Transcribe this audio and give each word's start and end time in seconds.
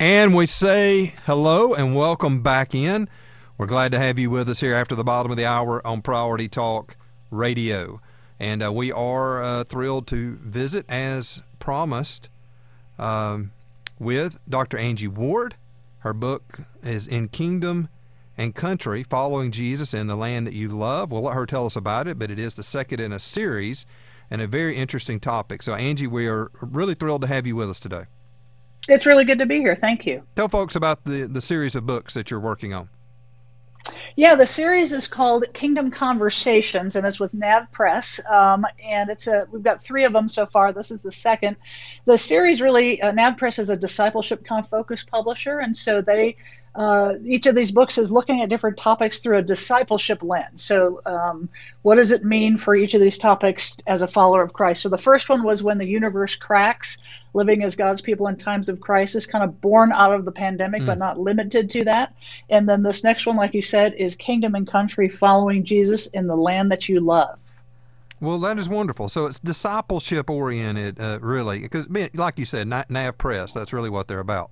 And 0.00 0.32
we 0.32 0.46
say 0.46 1.14
hello 1.26 1.74
and 1.74 1.96
welcome 1.96 2.40
back 2.40 2.72
in. 2.72 3.08
We're 3.56 3.66
glad 3.66 3.90
to 3.90 3.98
have 3.98 4.16
you 4.16 4.30
with 4.30 4.48
us 4.48 4.60
here 4.60 4.76
after 4.76 4.94
the 4.94 5.02
bottom 5.02 5.32
of 5.32 5.36
the 5.36 5.44
hour 5.44 5.84
on 5.84 6.02
Priority 6.02 6.46
Talk 6.46 6.96
Radio. 7.32 8.00
And 8.38 8.62
uh, 8.62 8.72
we 8.72 8.92
are 8.92 9.42
uh, 9.42 9.64
thrilled 9.64 10.06
to 10.06 10.36
visit, 10.36 10.88
as 10.88 11.42
promised, 11.58 12.28
um, 12.96 13.50
with 13.98 14.40
Dr. 14.48 14.78
Angie 14.78 15.08
Ward. 15.08 15.56
Her 16.00 16.12
book 16.12 16.60
is 16.84 17.08
In 17.08 17.26
Kingdom 17.26 17.88
and 18.36 18.54
Country 18.54 19.02
Following 19.02 19.50
Jesus 19.50 19.92
in 19.92 20.06
the 20.06 20.14
Land 20.14 20.46
That 20.46 20.54
You 20.54 20.68
Love. 20.68 21.10
We'll 21.10 21.22
let 21.22 21.34
her 21.34 21.44
tell 21.44 21.66
us 21.66 21.74
about 21.74 22.06
it, 22.06 22.20
but 22.20 22.30
it 22.30 22.38
is 22.38 22.54
the 22.54 22.62
second 22.62 23.00
in 23.00 23.12
a 23.12 23.18
series 23.18 23.84
and 24.30 24.40
a 24.40 24.46
very 24.46 24.76
interesting 24.76 25.18
topic. 25.18 25.60
So, 25.60 25.74
Angie, 25.74 26.06
we 26.06 26.28
are 26.28 26.52
really 26.60 26.94
thrilled 26.94 27.22
to 27.22 27.26
have 27.26 27.48
you 27.48 27.56
with 27.56 27.68
us 27.68 27.80
today. 27.80 28.04
It's 28.88 29.06
really 29.06 29.24
good 29.24 29.38
to 29.38 29.46
be 29.46 29.58
here. 29.58 29.76
Thank 29.76 30.06
you. 30.06 30.22
Tell 30.34 30.48
folks 30.48 30.76
about 30.76 31.04
the, 31.04 31.26
the 31.26 31.40
series 31.40 31.76
of 31.76 31.86
books 31.86 32.14
that 32.14 32.30
you're 32.30 32.40
working 32.40 32.72
on. 32.72 32.88
Yeah, 34.16 34.34
the 34.34 34.46
series 34.46 34.92
is 34.92 35.06
called 35.06 35.44
Kingdom 35.54 35.90
Conversations, 35.90 36.96
and 36.96 37.06
it's 37.06 37.20
with 37.20 37.34
Nav 37.34 37.70
Press. 37.70 38.20
Um, 38.28 38.66
and 38.84 39.08
it's 39.08 39.26
a 39.28 39.46
we've 39.52 39.62
got 39.62 39.82
three 39.82 40.04
of 40.04 40.12
them 40.12 40.28
so 40.28 40.46
far. 40.46 40.72
This 40.72 40.90
is 40.90 41.02
the 41.02 41.12
second. 41.12 41.56
The 42.04 42.18
series 42.18 42.60
really 42.60 43.00
uh, 43.00 43.12
Nav 43.12 43.36
Press 43.36 43.58
is 43.58 43.70
a 43.70 43.76
discipleship 43.76 44.44
kind 44.44 44.64
of 44.64 44.68
focused 44.68 45.08
publisher, 45.08 45.60
and 45.60 45.76
so 45.76 46.02
they 46.02 46.36
uh, 46.74 47.14
each 47.24 47.46
of 47.46 47.54
these 47.54 47.70
books 47.70 47.98
is 47.98 48.12
looking 48.12 48.40
at 48.40 48.48
different 48.48 48.76
topics 48.76 49.20
through 49.20 49.38
a 49.38 49.42
discipleship 49.42 50.22
lens. 50.22 50.62
So, 50.62 51.00
um, 51.06 51.48
what 51.82 51.96
does 51.96 52.12
it 52.12 52.24
mean 52.24 52.56
for 52.56 52.74
each 52.74 52.94
of 52.94 53.00
these 53.00 53.18
topics 53.18 53.76
as 53.86 54.02
a 54.02 54.08
follower 54.08 54.42
of 54.42 54.52
Christ? 54.52 54.82
So, 54.82 54.88
the 54.88 54.98
first 54.98 55.28
one 55.28 55.42
was 55.42 55.62
when 55.62 55.78
the 55.78 55.86
universe 55.86 56.36
cracks, 56.36 56.98
living 57.34 57.62
as 57.62 57.76
God's 57.76 58.00
people 58.00 58.28
in 58.28 58.36
times 58.36 58.68
of 58.68 58.80
crisis, 58.80 59.26
kind 59.26 59.44
of 59.44 59.60
born 59.60 59.92
out 59.92 60.14
of 60.14 60.24
the 60.24 60.32
pandemic, 60.32 60.82
mm. 60.82 60.86
but 60.86 60.98
not 60.98 61.18
limited 61.18 61.70
to 61.70 61.84
that. 61.84 62.14
And 62.50 62.68
then 62.68 62.82
this 62.82 63.02
next 63.02 63.26
one, 63.26 63.36
like 63.36 63.54
you 63.54 63.62
said, 63.62 63.94
is 63.94 64.14
kingdom 64.14 64.54
and 64.54 64.66
country, 64.66 65.08
following 65.08 65.64
Jesus 65.64 66.06
in 66.08 66.26
the 66.26 66.36
land 66.36 66.70
that 66.70 66.88
you 66.88 67.00
love. 67.00 67.38
Well, 68.20 68.38
that 68.40 68.58
is 68.58 68.68
wonderful. 68.68 69.08
So 69.08 69.26
it's 69.26 69.38
discipleship 69.38 70.28
oriented, 70.28 71.00
uh, 71.00 71.18
really, 71.20 71.60
because 71.60 71.88
like 72.14 72.38
you 72.38 72.44
said, 72.44 72.66
Nav 72.66 73.18
Press. 73.18 73.52
That's 73.52 73.72
really 73.72 73.90
what 73.90 74.08
they're 74.08 74.18
about. 74.18 74.50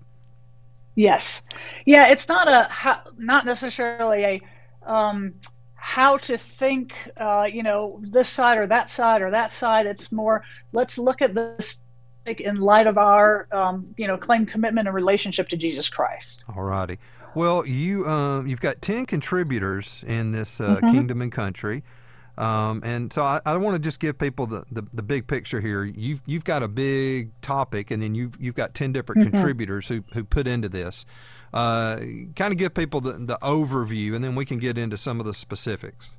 Yes, 0.96 1.42
yeah. 1.84 2.08
It's 2.08 2.28
not 2.28 2.48
a 2.48 2.66
how, 2.70 3.02
not 3.18 3.44
necessarily 3.44 4.24
a 4.24 4.40
um, 4.82 5.34
how 5.74 6.16
to 6.16 6.38
think. 6.38 6.94
Uh, 7.16 7.46
you 7.50 7.62
know, 7.62 8.00
this 8.02 8.28
side 8.28 8.58
or 8.58 8.66
that 8.66 8.90
side 8.90 9.22
or 9.22 9.30
that 9.30 9.52
side. 9.52 9.86
It's 9.86 10.10
more 10.10 10.42
let's 10.72 10.98
look 10.98 11.22
at 11.22 11.34
this 11.34 11.78
in 12.26 12.56
light 12.56 12.86
of 12.86 12.98
our 12.98 13.46
um, 13.52 13.94
you 13.96 14.06
know 14.06 14.16
claim 14.16 14.46
commitment 14.46 14.88
and 14.88 14.94
relationship 14.94 15.48
to 15.50 15.56
Jesus 15.56 15.88
Christ. 15.88 16.42
All 16.56 16.64
righty. 16.64 16.98
Well, 17.34 17.66
you 17.66 18.06
um, 18.06 18.46
you've 18.46 18.62
got 18.62 18.80
ten 18.80 19.04
contributors 19.04 20.02
in 20.08 20.32
this 20.32 20.60
uh, 20.60 20.76
mm-hmm. 20.76 20.92
Kingdom 20.92 21.20
and 21.20 21.30
Country. 21.30 21.84
Um, 22.38 22.82
and 22.84 23.12
so 23.12 23.22
I, 23.22 23.40
I 23.46 23.56
want 23.56 23.76
to 23.76 23.78
just 23.78 23.98
give 23.98 24.18
people 24.18 24.46
the, 24.46 24.64
the, 24.70 24.82
the, 24.92 25.02
big 25.02 25.26
picture 25.26 25.60
here. 25.60 25.84
You've 25.84 26.20
you've 26.26 26.44
got 26.44 26.62
a 26.62 26.68
big 26.68 27.30
topic, 27.40 27.90
and 27.90 28.02
then 28.02 28.14
you've 28.14 28.36
you've 28.38 28.54
got 28.54 28.74
ten 28.74 28.92
different 28.92 29.22
mm-hmm. 29.22 29.30
contributors 29.30 29.88
who 29.88 30.04
who 30.12 30.22
put 30.22 30.46
into 30.46 30.68
this. 30.68 31.06
Uh, 31.54 31.96
kind 32.34 32.52
of 32.52 32.58
give 32.58 32.74
people 32.74 33.00
the, 33.00 33.12
the 33.12 33.38
overview, 33.40 34.14
and 34.14 34.22
then 34.22 34.34
we 34.34 34.44
can 34.44 34.58
get 34.58 34.76
into 34.76 34.98
some 34.98 35.18
of 35.18 35.24
the 35.24 35.32
specifics. 35.32 36.16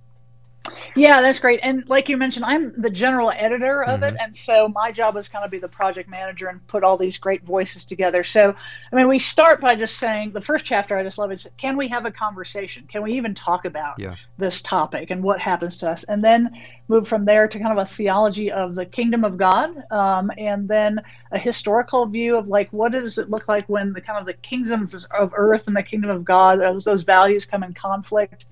Yeah, 0.95 1.21
that's 1.21 1.39
great. 1.39 1.59
And 1.63 1.87
like 1.87 2.09
you 2.09 2.17
mentioned, 2.17 2.45
I'm 2.45 2.73
the 2.79 2.89
general 2.89 3.31
editor 3.31 3.83
of 3.83 4.01
mm-hmm. 4.01 4.15
it, 4.15 4.21
and 4.21 4.35
so 4.35 4.67
my 4.67 4.91
job 4.91 5.15
is 5.17 5.27
kind 5.27 5.45
of 5.45 5.51
be 5.51 5.59
the 5.59 5.67
project 5.67 6.09
manager 6.09 6.47
and 6.47 6.65
put 6.67 6.83
all 6.83 6.97
these 6.97 7.17
great 7.17 7.43
voices 7.43 7.85
together. 7.85 8.23
So, 8.23 8.55
I 8.91 8.95
mean, 8.95 9.07
we 9.07 9.19
start 9.19 9.61
by 9.61 9.75
just 9.75 9.97
saying 9.97 10.31
the 10.31 10.41
first 10.41 10.65
chapter 10.65 10.97
I 10.97 11.03
just 11.03 11.17
love 11.17 11.31
is 11.31 11.47
can 11.57 11.77
we 11.77 11.87
have 11.89 12.05
a 12.05 12.11
conversation? 12.11 12.85
Can 12.87 13.03
we 13.03 13.13
even 13.13 13.33
talk 13.33 13.65
about 13.65 13.99
yeah. 13.99 14.15
this 14.37 14.61
topic 14.61 15.11
and 15.11 15.23
what 15.23 15.39
happens 15.39 15.77
to 15.79 15.89
us? 15.89 16.03
And 16.03 16.23
then 16.23 16.51
move 16.87 17.07
from 17.07 17.25
there 17.25 17.47
to 17.47 17.59
kind 17.59 17.77
of 17.77 17.77
a 17.77 17.85
theology 17.85 18.51
of 18.51 18.75
the 18.75 18.85
kingdom 18.85 19.23
of 19.23 19.37
God, 19.37 19.69
um, 19.91 20.31
and 20.37 20.67
then 20.67 21.01
a 21.31 21.39
historical 21.39 22.05
view 22.05 22.37
of 22.37 22.47
like 22.47 22.69
what 22.71 22.91
does 22.91 23.17
it 23.17 23.29
look 23.29 23.47
like 23.47 23.67
when 23.67 23.93
the 23.93 24.01
kind 24.01 24.19
of 24.19 24.25
the 24.25 24.33
kingdoms 24.33 25.05
of 25.19 25.33
earth 25.35 25.67
and 25.67 25.75
the 25.75 25.83
kingdom 25.83 26.09
of 26.09 26.23
God, 26.23 26.59
those, 26.59 26.85
those 26.85 27.03
values 27.03 27.45
come 27.45 27.63
in 27.63 27.73
conflict. 27.73 28.45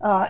Uh, 0.00 0.28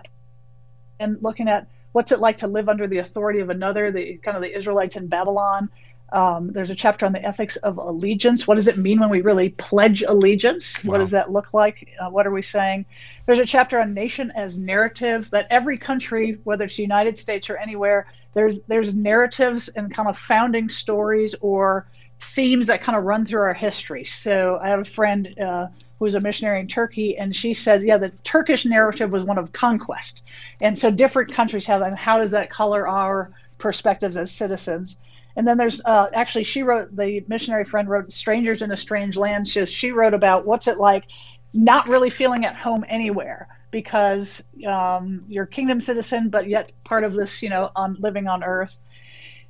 and 1.03 1.23
looking 1.23 1.49
at 1.49 1.69
what's 1.93 2.13
it 2.13 2.21
like 2.21 2.39
to 2.39 2.47
live 2.47 2.69
under 2.69 2.87
the 2.87 2.99
authority 2.99 3.41
of 3.41 3.51
another, 3.51 3.93
the 3.93 4.17
kind 4.19 4.37
of 4.37 4.43
the 4.43 4.57
Israelites 4.57 4.97
in 4.97 5.07
Babylon. 5.07 5.69
Um, 6.13 6.53
there's 6.53 6.69
a 6.69 6.75
chapter 6.75 7.07
on 7.07 7.13
the 7.13 7.25
ethics 7.25 7.57
of 7.57 7.79
allegiance. 7.79 8.47
What 8.47 8.57
does 8.57 8.69
it 8.69 8.77
mean 8.77 9.01
when 9.01 9.09
we 9.09 9.23
really 9.23 9.49
pledge 9.51 10.03
allegiance? 10.03 10.83
Wow. 10.85 10.93
What 10.93 10.99
does 10.99 11.11
that 11.13 11.33
look 11.33 11.55
like? 11.55 11.89
Uh, 11.99 12.11
what 12.11 12.27
are 12.27 12.31
we 12.31 12.43
saying? 12.43 12.85
There's 13.25 13.39
a 13.39 13.47
chapter 13.47 13.81
on 13.81 13.95
nation 13.95 14.31
as 14.35 14.59
narrative 14.59 15.31
that 15.31 15.47
every 15.51 15.79
country, 15.79 16.39
whether 16.45 16.65
it's 16.65 16.77
the 16.77 16.83
United 16.83 17.17
States 17.19 17.49
or 17.49 17.57
anywhere, 17.57 18.07
there's 18.35 18.61
there's 18.63 18.95
narratives 18.95 19.69
and 19.69 19.93
kind 19.93 20.09
of 20.09 20.19
founding 20.19 20.69
stories 20.69 21.35
or 21.41 21.87
themes 22.21 22.67
that 22.67 22.83
kind 22.83 22.97
of 22.97 23.05
run 23.05 23.25
through 23.25 23.41
our 23.41 23.55
history. 23.55 24.05
So 24.05 24.59
I 24.63 24.69
have 24.69 24.81
a 24.81 24.85
friend 24.85 25.39
uh, 25.41 25.69
who 26.03 26.07
was 26.07 26.17
a 26.17 26.21
missionary 26.21 26.59
in 26.59 26.67
Turkey, 26.67 27.17
and 27.17 27.35
she 27.35 27.55
said, 27.55 27.85
yeah, 27.85 27.97
the 27.97 28.09
Turkish 28.25 28.67
narrative 28.67 29.13
was 29.13 29.23
one 29.23 29.39
of 29.39 29.53
conquest. 29.53 30.25
And 30.61 30.77
so 30.77 30.91
different 30.91 31.33
countries 31.33 31.65
have 31.67 31.81
and 31.81 31.97
how 31.97 32.19
does 32.19 32.33
that 32.33 32.51
color 32.51 32.89
our 32.89 33.31
perspectives 33.59 34.17
as 34.17 34.33
citizens? 34.33 34.99
And 35.37 35.47
then 35.47 35.59
there's 35.59 35.81
uh, 35.85 36.09
actually, 36.13 36.43
she 36.43 36.65
wrote, 36.65 36.97
the 36.97 37.25
missionary 37.29 37.63
friend 37.65 37.89
wrote 37.89 38.13
Strangers 38.13 38.63
in 38.63 38.73
a 38.73 38.77
Strange 38.77 39.17
Land. 39.17 39.47
She, 39.47 39.65
she 39.65 39.93
wrote 39.93 40.13
about 40.13 40.45
what's 40.45 40.67
it 40.67 40.79
like 40.79 41.05
not 41.53 41.87
really 41.87 42.11
feeling 42.11 42.45
at 42.45 42.57
home 42.57 42.85
anywhere 42.89 43.47
because 43.71 44.43
um, 44.67 45.25
you're 45.29 45.45
a 45.45 45.47
kingdom 45.47 45.81
citizen, 45.81 46.31
but 46.31 46.49
yet 46.49 46.73
part 46.83 47.05
of 47.05 47.15
this, 47.15 47.45
you 47.45 47.49
know, 47.49 47.71
on 47.77 47.97
living 48.01 48.27
on 48.27 48.43
earth. 48.43 48.77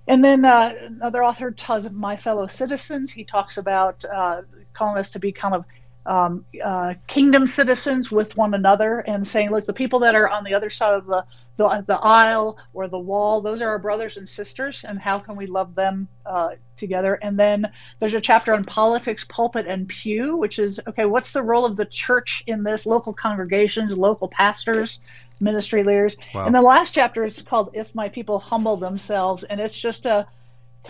And 0.07 0.23
then 0.23 0.45
uh, 0.45 0.75
another 0.83 1.25
author, 1.25 1.51
Tuz, 1.51 1.89
My 1.91 2.15
Fellow 2.15 2.47
Citizens, 2.47 3.11
he 3.11 3.25
talks 3.25 3.57
about 3.57 4.05
uh, 4.05 4.43
calling 4.75 4.99
us 4.99 5.09
to 5.13 5.19
be 5.19 5.33
kind 5.33 5.55
of 5.55 5.65
um, 6.07 6.45
uh, 6.65 6.95
kingdom 7.07 7.47
citizens 7.47 8.11
with 8.11 8.37
one 8.37 8.55
another 8.55 9.01
and 9.01 9.27
saying, 9.27 9.51
look, 9.51 9.67
the 9.67 9.73
people 9.73 10.01
that 10.01 10.15
are 10.15 10.29
on 10.29 10.45
the 10.45 10.55
other 10.55 10.71
side 10.71 10.95
of 10.95 11.07
the, 11.07 11.25
the, 11.57 11.85
the 11.87 11.99
aisle 11.99 12.59
or 12.73 12.89
the 12.89 12.99
wall, 12.99 13.41
those 13.41 13.63
are 13.63 13.69
our 13.69 13.79
brothers 13.79 14.17
and 14.17 14.29
sisters, 14.29 14.85
and 14.85 14.99
how 14.99 15.19
can 15.19 15.37
we 15.37 15.47
love 15.47 15.75
them 15.75 16.09
uh, 16.27 16.51
together? 16.77 17.15
And 17.15 17.39
then 17.39 17.71
there's 18.01 18.15
a 18.15 18.21
chapter 18.21 18.55
on 18.55 18.65
politics, 18.65 19.25
pulpit, 19.29 19.67
and 19.67 19.87
pew, 19.87 20.37
which 20.37 20.59
is 20.59 20.81
okay, 20.89 21.05
what's 21.05 21.33
the 21.33 21.43
role 21.43 21.65
of 21.65 21.77
the 21.77 21.87
church 21.87 22.43
in 22.47 22.65
this? 22.65 22.85
Local 22.87 23.13
congregations, 23.13 23.97
local 23.97 24.29
pastors, 24.29 24.99
ministry 25.41 25.85
leaders. 25.85 26.17
Wow. 26.35 26.47
And 26.47 26.55
the 26.55 26.63
last 26.63 26.95
chapter 26.95 27.25
is 27.25 27.43
called 27.43 27.71
If 27.75 27.95
My 27.95 28.09
People 28.09 28.39
Humble 28.39 28.77
Themselves, 28.77 29.45
and 29.45 29.61
it's 29.61 29.79
just 29.79 30.07
a 30.07 30.27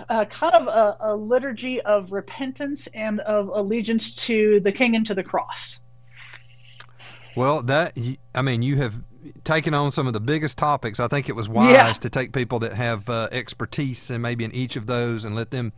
uh, 0.08 0.24
kind 0.26 0.54
of 0.54 0.66
a, 0.68 0.96
a, 1.00 1.16
liturgy 1.16 1.80
of 1.82 2.12
repentance 2.12 2.86
and 2.88 3.20
of 3.20 3.48
allegiance 3.48 4.14
to 4.14 4.60
the 4.60 4.72
King 4.72 4.96
and 4.96 5.06
to 5.06 5.14
the 5.14 5.22
cross. 5.22 5.80
Well, 7.36 7.62
that 7.62 7.98
I 8.34 8.42
mean, 8.42 8.62
you 8.62 8.76
have 8.76 9.00
taken 9.44 9.74
on 9.74 9.90
some 9.90 10.06
of 10.06 10.12
the 10.12 10.20
biggest 10.20 10.58
topics. 10.58 11.00
I 11.00 11.08
think 11.08 11.28
it 11.28 11.36
was 11.36 11.48
wise 11.48 11.72
yeah. 11.72 11.92
to 11.92 12.10
take 12.10 12.32
people 12.32 12.58
that 12.60 12.72
have 12.74 13.08
uh, 13.08 13.28
expertise 13.32 14.10
and 14.10 14.22
maybe 14.22 14.44
in 14.44 14.54
each 14.54 14.76
of 14.76 14.86
those 14.86 15.24
and 15.24 15.34
let 15.34 15.50
them 15.50 15.72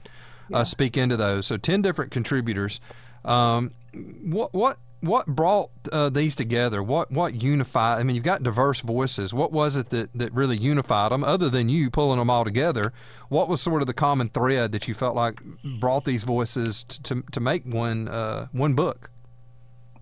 uh, 0.52 0.58
yeah. 0.58 0.62
speak 0.64 0.96
into 0.96 1.16
those. 1.16 1.46
So, 1.46 1.56
ten 1.56 1.82
different 1.82 2.10
contributors. 2.10 2.80
Um, 3.24 3.72
what 4.22 4.52
what 4.52 4.78
what 5.04 5.26
brought 5.26 5.70
uh, 5.92 6.08
these 6.08 6.34
together? 6.34 6.82
What 6.82 7.10
what 7.10 7.42
unified? 7.42 8.00
I 8.00 8.02
mean, 8.02 8.16
you've 8.16 8.24
got 8.24 8.42
diverse 8.42 8.80
voices. 8.80 9.32
What 9.32 9.52
was 9.52 9.76
it 9.76 9.90
that, 9.90 10.12
that 10.14 10.32
really 10.32 10.56
unified 10.56 11.12
them, 11.12 11.24
other 11.24 11.48
than 11.48 11.68
you 11.68 11.90
pulling 11.90 12.18
them 12.18 12.30
all 12.30 12.44
together? 12.44 12.92
What 13.28 13.48
was 13.48 13.60
sort 13.60 13.82
of 13.82 13.86
the 13.86 13.94
common 13.94 14.28
thread 14.28 14.72
that 14.72 14.88
you 14.88 14.94
felt 14.94 15.14
like 15.14 15.40
brought 15.80 16.04
these 16.04 16.24
voices 16.24 16.84
to 16.84 17.02
to, 17.02 17.22
to 17.32 17.40
make 17.40 17.64
one 17.64 18.08
uh, 18.08 18.48
one 18.52 18.74
book? 18.74 19.10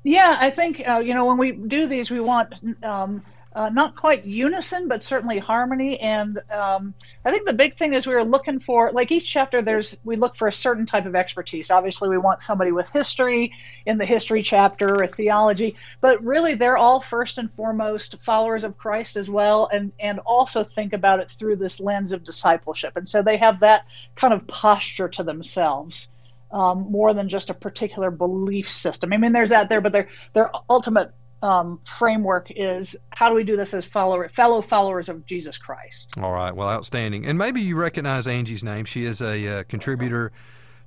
Yeah, 0.04 0.36
I 0.40 0.50
think 0.50 0.82
uh, 0.86 0.98
you 0.98 1.14
know 1.14 1.26
when 1.26 1.38
we 1.38 1.52
do 1.52 1.86
these, 1.86 2.10
we 2.10 2.20
want 2.20 2.54
um, 2.82 3.22
uh, 3.54 3.68
not 3.68 3.96
quite 3.96 4.24
unison, 4.24 4.88
but 4.88 5.02
certainly 5.02 5.38
harmony. 5.38 5.98
And 6.00 6.38
um, 6.50 6.94
I 7.24 7.30
think 7.30 7.46
the 7.46 7.52
big 7.52 7.74
thing 7.76 7.92
is 7.92 8.06
we 8.06 8.14
were 8.14 8.24
looking 8.24 8.60
for, 8.60 8.90
like 8.92 9.12
each 9.12 9.30
chapter, 9.30 9.62
there's 9.62 9.96
we 10.04 10.16
look 10.16 10.34
for 10.34 10.48
a 10.48 10.52
certain 10.52 10.86
type 10.86 11.06
of 11.06 11.14
expertise. 11.14 11.70
Obviously, 11.70 12.08
we 12.08 12.18
want 12.18 12.40
somebody 12.40 12.72
with 12.72 12.90
history 12.90 13.52
in 13.84 13.98
the 13.98 14.06
history 14.06 14.42
chapter 14.42 15.02
or 15.02 15.06
theology, 15.06 15.76
but 16.00 16.22
really 16.24 16.54
they're 16.54 16.78
all 16.78 17.00
first 17.00 17.38
and 17.38 17.52
foremost 17.52 18.20
followers 18.20 18.64
of 18.64 18.78
Christ 18.78 19.16
as 19.16 19.28
well, 19.28 19.68
and 19.72 19.92
and 20.00 20.18
also 20.20 20.64
think 20.64 20.92
about 20.92 21.20
it 21.20 21.30
through 21.30 21.56
this 21.56 21.80
lens 21.80 22.12
of 22.12 22.24
discipleship. 22.24 22.96
And 22.96 23.08
so 23.08 23.22
they 23.22 23.36
have 23.36 23.60
that 23.60 23.84
kind 24.14 24.32
of 24.32 24.46
posture 24.46 25.08
to 25.08 25.22
themselves. 25.22 26.10
Um, 26.50 26.90
more 26.90 27.14
than 27.14 27.30
just 27.30 27.48
a 27.48 27.54
particular 27.54 28.10
belief 28.10 28.70
system. 28.70 29.14
I 29.14 29.16
mean, 29.16 29.32
there's 29.32 29.48
that 29.48 29.70
there, 29.70 29.80
but 29.80 29.92
their 29.92 30.08
their 30.34 30.50
ultimate 30.68 31.10
um, 31.42 31.80
framework 31.84 32.50
is 32.54 32.96
how 33.10 33.28
do 33.28 33.34
we 33.34 33.44
do 33.44 33.56
this 33.56 33.74
as 33.74 33.84
follower, 33.84 34.28
fellow 34.28 34.62
followers 34.62 35.08
of 35.08 35.26
Jesus 35.26 35.58
Christ? 35.58 36.08
All 36.18 36.32
right, 36.32 36.54
well, 36.54 36.68
outstanding. 36.68 37.26
And 37.26 37.36
maybe 37.36 37.60
you 37.60 37.76
recognize 37.76 38.26
Angie's 38.26 38.62
name. 38.62 38.84
She 38.84 39.04
is 39.04 39.20
a 39.20 39.60
uh, 39.60 39.62
contributor 39.64 40.32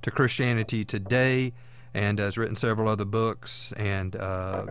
to 0.02 0.10
Christianity 0.10 0.84
Today 0.84 1.52
and 1.94 2.18
has 2.18 2.36
written 2.36 2.56
several 2.56 2.88
other 2.88 3.04
books 3.04 3.72
and 3.76 4.16
uh, 4.16 4.66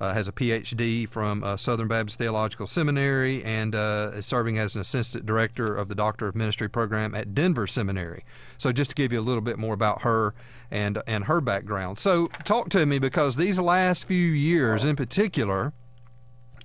uh, 0.00 0.12
has 0.12 0.28
a 0.28 0.32
PhD 0.32 1.08
from 1.08 1.42
uh, 1.42 1.56
Southern 1.56 1.88
Baptist 1.88 2.18
Theological 2.18 2.66
Seminary 2.66 3.42
and 3.42 3.74
uh, 3.74 4.12
is 4.14 4.26
serving 4.26 4.58
as 4.58 4.74
an 4.74 4.80
assistant 4.80 5.26
director 5.26 5.74
of 5.74 5.88
the 5.88 5.94
Doctor 5.94 6.28
of 6.28 6.34
Ministry 6.34 6.68
program 6.68 7.14
at 7.14 7.34
Denver 7.34 7.66
Seminary. 7.66 8.22
So, 8.56 8.72
just 8.72 8.90
to 8.90 8.96
give 8.96 9.12
you 9.12 9.20
a 9.20 9.22
little 9.22 9.40
bit 9.40 9.58
more 9.58 9.74
about 9.74 10.02
her 10.02 10.34
and 10.70 11.02
and 11.06 11.24
her 11.24 11.40
background. 11.40 11.98
So, 11.98 12.28
talk 12.44 12.68
to 12.70 12.86
me 12.86 12.98
because 12.98 13.36
these 13.36 13.58
last 13.58 14.04
few 14.04 14.28
years, 14.30 14.84
in 14.84 14.94
particular, 14.94 15.72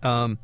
um, 0.03 0.38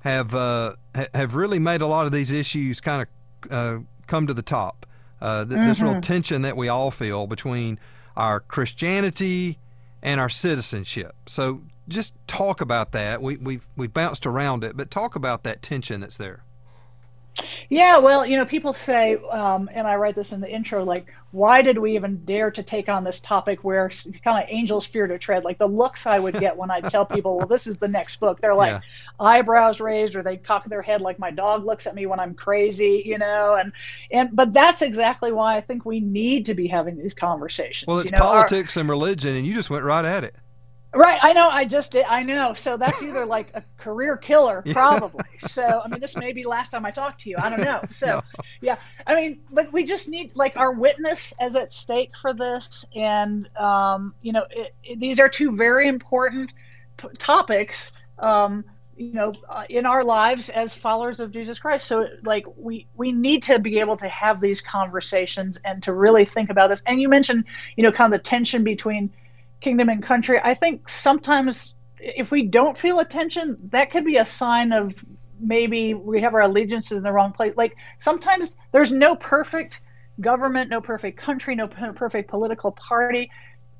have 0.00 0.34
uh, 0.34 0.74
have 1.14 1.34
really 1.34 1.58
made 1.58 1.80
a 1.80 1.86
lot 1.86 2.06
of 2.06 2.12
these 2.12 2.30
issues 2.30 2.80
kind 2.80 3.02
of 3.02 3.52
uh, 3.52 3.78
come 4.06 4.26
to 4.26 4.34
the 4.34 4.42
top. 4.42 4.86
Uh, 5.20 5.44
th- 5.44 5.56
mm-hmm. 5.56 5.66
This 5.66 5.80
real 5.80 5.92
mm-hmm. 5.92 6.00
tension 6.00 6.42
that 6.42 6.56
we 6.56 6.68
all 6.68 6.90
feel 6.90 7.26
between 7.26 7.78
our 8.16 8.40
Christianity 8.40 9.58
and 10.02 10.18
our 10.18 10.28
citizenship. 10.28 11.14
So, 11.26 11.62
just 11.90 12.14
talk 12.26 12.60
about 12.60 12.92
that. 12.92 13.20
We, 13.20 13.36
we've 13.36 13.68
we've 13.76 13.92
bounced 13.92 14.26
around 14.26 14.64
it, 14.64 14.76
but 14.76 14.90
talk 14.90 15.16
about 15.16 15.42
that 15.44 15.60
tension 15.60 16.00
that's 16.00 16.16
there. 16.16 16.44
Yeah, 17.68 17.98
well, 17.98 18.26
you 18.26 18.36
know, 18.36 18.44
people 18.44 18.74
say, 18.74 19.16
um, 19.30 19.70
and 19.72 19.86
I 19.86 19.94
write 19.94 20.16
this 20.16 20.32
in 20.32 20.40
the 20.40 20.50
intro, 20.50 20.84
like, 20.84 21.06
why 21.30 21.62
did 21.62 21.78
we 21.78 21.94
even 21.94 22.24
dare 22.24 22.50
to 22.50 22.62
take 22.62 22.88
on 22.88 23.04
this 23.04 23.20
topic 23.20 23.62
where 23.62 23.88
kind 24.24 24.42
of 24.42 24.48
angels 24.48 24.84
fear 24.84 25.06
to 25.06 25.16
tread? 25.16 25.44
Like 25.44 25.58
the 25.58 25.68
looks 25.68 26.06
I 26.06 26.18
would 26.18 26.34
get 26.38 26.56
when 26.56 26.70
I 26.70 26.80
tell 26.80 27.06
people, 27.06 27.38
well, 27.38 27.46
this 27.46 27.68
is 27.68 27.78
the 27.78 27.86
next 27.86 28.16
book. 28.16 28.40
They're 28.40 28.54
like 28.54 28.72
yeah. 28.72 28.80
eyebrows 29.24 29.80
raised, 29.80 30.16
or 30.16 30.24
they 30.24 30.36
cock 30.36 30.68
their 30.68 30.82
head 30.82 31.00
like 31.00 31.20
my 31.20 31.30
dog 31.30 31.64
looks 31.64 31.86
at 31.86 31.94
me 31.94 32.06
when 32.06 32.18
I'm 32.18 32.34
crazy, 32.34 33.02
you 33.06 33.16
know. 33.16 33.54
And 33.54 33.72
and 34.10 34.34
but 34.34 34.52
that's 34.52 34.82
exactly 34.82 35.30
why 35.30 35.56
I 35.56 35.60
think 35.60 35.84
we 35.84 36.00
need 36.00 36.46
to 36.46 36.54
be 36.54 36.66
having 36.66 36.98
these 36.98 37.14
conversations. 37.14 37.86
Well, 37.86 38.00
it's 38.00 38.10
you 38.10 38.18
know, 38.18 38.24
politics 38.24 38.76
our, 38.76 38.80
and 38.80 38.90
religion, 38.90 39.36
and 39.36 39.46
you 39.46 39.54
just 39.54 39.70
went 39.70 39.84
right 39.84 40.04
at 40.04 40.24
it. 40.24 40.34
Right, 40.92 41.20
I 41.22 41.32
know. 41.32 41.48
I 41.48 41.64
just 41.64 41.92
did. 41.92 42.04
I 42.06 42.22
know. 42.24 42.52
So 42.54 42.76
that's 42.76 43.00
either 43.00 43.24
like 43.24 43.50
a 43.54 43.62
career 43.76 44.16
killer, 44.16 44.62
probably. 44.72 45.24
Yeah. 45.40 45.48
so 45.48 45.82
I 45.84 45.88
mean, 45.88 46.00
this 46.00 46.16
may 46.16 46.32
be 46.32 46.44
last 46.44 46.70
time 46.70 46.84
I 46.84 46.90
talk 46.90 47.16
to 47.20 47.30
you. 47.30 47.36
I 47.38 47.48
don't 47.48 47.62
know. 47.62 47.80
So 47.90 48.06
no. 48.06 48.22
yeah, 48.60 48.76
I 49.06 49.14
mean, 49.14 49.40
but 49.52 49.72
we 49.72 49.84
just 49.84 50.08
need 50.08 50.32
like 50.34 50.56
our 50.56 50.72
witness 50.72 51.32
as 51.38 51.54
at 51.54 51.72
stake 51.72 52.16
for 52.16 52.32
this, 52.34 52.84
and 52.94 53.48
um, 53.56 54.14
you 54.22 54.32
know, 54.32 54.44
it, 54.50 54.74
it, 54.82 54.98
these 54.98 55.20
are 55.20 55.28
two 55.28 55.54
very 55.54 55.86
important 55.86 56.52
p- 56.96 57.08
topics. 57.18 57.92
Um, 58.18 58.64
you 58.96 59.14
know, 59.14 59.32
uh, 59.48 59.64
in 59.70 59.86
our 59.86 60.04
lives 60.04 60.50
as 60.50 60.74
followers 60.74 61.20
of 61.20 61.30
Jesus 61.32 61.58
Christ. 61.58 61.86
So 61.86 62.06
like 62.24 62.44
we 62.56 62.86
we 62.96 63.12
need 63.12 63.42
to 63.44 63.58
be 63.58 63.78
able 63.78 63.96
to 63.96 64.08
have 64.08 64.40
these 64.40 64.60
conversations 64.60 65.58
and 65.64 65.82
to 65.84 65.92
really 65.94 66.24
think 66.24 66.50
about 66.50 66.68
this. 66.68 66.82
And 66.86 67.00
you 67.00 67.08
mentioned, 67.08 67.44
you 67.76 67.82
know, 67.82 67.92
kind 67.92 68.12
of 68.12 68.20
the 68.20 68.22
tension 68.22 68.62
between 68.62 69.10
kingdom 69.60 69.88
and 69.88 70.02
country. 70.02 70.38
I 70.42 70.54
think 70.54 70.88
sometimes 70.88 71.74
if 71.98 72.30
we 72.30 72.46
don't 72.46 72.78
feel 72.78 72.98
attention, 72.98 73.56
that 73.70 73.90
could 73.90 74.04
be 74.04 74.16
a 74.16 74.24
sign 74.24 74.72
of 74.72 74.94
maybe 75.38 75.94
we 75.94 76.20
have 76.22 76.34
our 76.34 76.42
allegiances 76.42 76.98
in 76.98 77.02
the 77.02 77.12
wrong 77.12 77.32
place. 77.32 77.54
Like 77.56 77.76
sometimes 77.98 78.56
there's 78.72 78.92
no 78.92 79.14
perfect 79.14 79.80
government, 80.20 80.70
no 80.70 80.80
perfect 80.80 81.18
country, 81.18 81.54
no 81.54 81.66
perfect 81.66 82.30
political 82.30 82.72
party. 82.72 83.30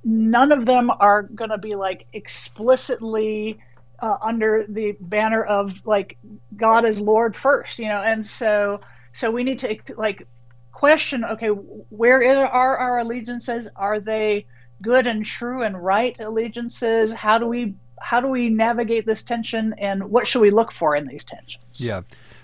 None 0.04 0.52
of 0.52 0.64
them 0.64 0.90
are 0.90 1.22
going 1.22 1.50
to 1.50 1.58
be 1.58 1.74
like 1.74 2.06
explicitly 2.12 3.58
uh, 4.00 4.16
under 4.22 4.64
the 4.68 4.96
banner 5.00 5.44
of 5.44 5.72
like 5.84 6.16
God 6.56 6.84
is 6.84 7.00
Lord 7.00 7.36
first, 7.36 7.78
you 7.78 7.88
know. 7.88 8.00
And 8.00 8.24
so, 8.24 8.80
so 9.12 9.30
we 9.30 9.44
need 9.44 9.58
to 9.60 9.76
like 9.96 10.26
question, 10.72 11.24
okay, 11.24 11.48
where 11.48 12.46
are 12.46 12.78
our 12.78 12.98
allegiances? 13.00 13.68
Are 13.76 14.00
they 14.00 14.46
good 14.82 15.06
and 15.06 15.24
true 15.24 15.62
and 15.62 15.82
right 15.82 16.18
allegiances? 16.18 17.12
How 17.12 17.38
do 17.38 17.46
we 17.46 17.74
how 18.00 18.20
do 18.20 18.28
we 18.28 18.48
navigate 18.48 19.06
this 19.06 19.22
tension, 19.22 19.74
and 19.78 20.10
what 20.10 20.26
should 20.26 20.40
we 20.40 20.50
look 20.50 20.72
for 20.72 20.96
in 20.96 21.06
these 21.06 21.24
tensions? 21.24 21.62
Yeah. 21.74 22.02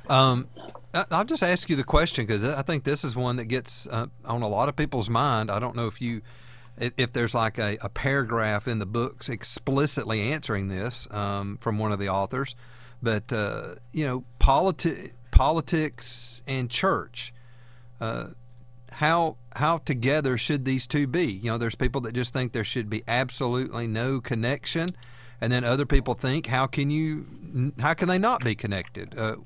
Um, 0.09 0.49
I'll 1.11 1.25
just 1.25 1.43
ask 1.43 1.69
you 1.69 1.77
the 1.77 1.85
question 1.85 2.27
because 2.27 2.45
I 2.45 2.63
think 2.63 2.85
this 2.85 3.05
is 3.05 3.17
one 3.17 3.37
that 3.37 3.47
gets 3.47 3.87
uh, 3.87 4.07
on 4.25 4.43
a 4.43 4.49
lot 4.49 4.69
of 4.69 4.77
people's 4.77 5.11
mind. 5.11 5.51
I 5.51 5.59
don't 5.59 5.75
know 5.75 5.87
if 5.87 6.01
you, 6.01 6.23
if 6.79 7.13
there's 7.13 7.35
like 7.35 7.59
a, 7.59 7.77
a 7.81 7.89
paragraph 7.89 8.69
in 8.69 8.79
the 8.79 8.87
books 8.87 9.29
explicitly 9.29 10.21
answering 10.21 10.69
this 10.69 11.09
um, 11.11 11.59
from 11.61 11.79
one 11.79 11.93
of 11.93 11.99
the 11.99 12.09
authors, 12.09 12.55
but 13.03 13.33
uh, 13.33 13.75
you 13.93 14.05
know, 14.05 14.25
politi- 14.39 15.13
politics 15.31 16.43
and 16.47 16.71
church. 16.71 17.33
Uh, 18.01 18.29
how 18.93 19.37
how 19.57 19.79
together 19.79 20.37
should 20.37 20.65
these 20.65 20.87
two 20.87 21.07
be? 21.07 21.33
You 21.33 21.51
know, 21.51 21.59
there's 21.59 21.75
people 21.75 22.01
that 22.03 22.15
just 22.15 22.33
think 22.33 22.53
there 22.53 22.65
should 22.65 22.91
be 22.91 23.03
absolutely 23.09 23.87
no 23.87 24.21
connection, 24.21 24.91
and 25.41 25.53
then 25.53 25.65
other 25.65 25.87
people 25.87 26.15
think 26.15 26.47
how 26.47 26.67
can 26.67 26.91
you 26.91 27.73
how 27.81 27.95
can 27.95 28.09
they 28.09 28.19
not 28.19 28.45
be 28.45 28.55
connected? 28.55 29.17
Uh, 29.19 29.37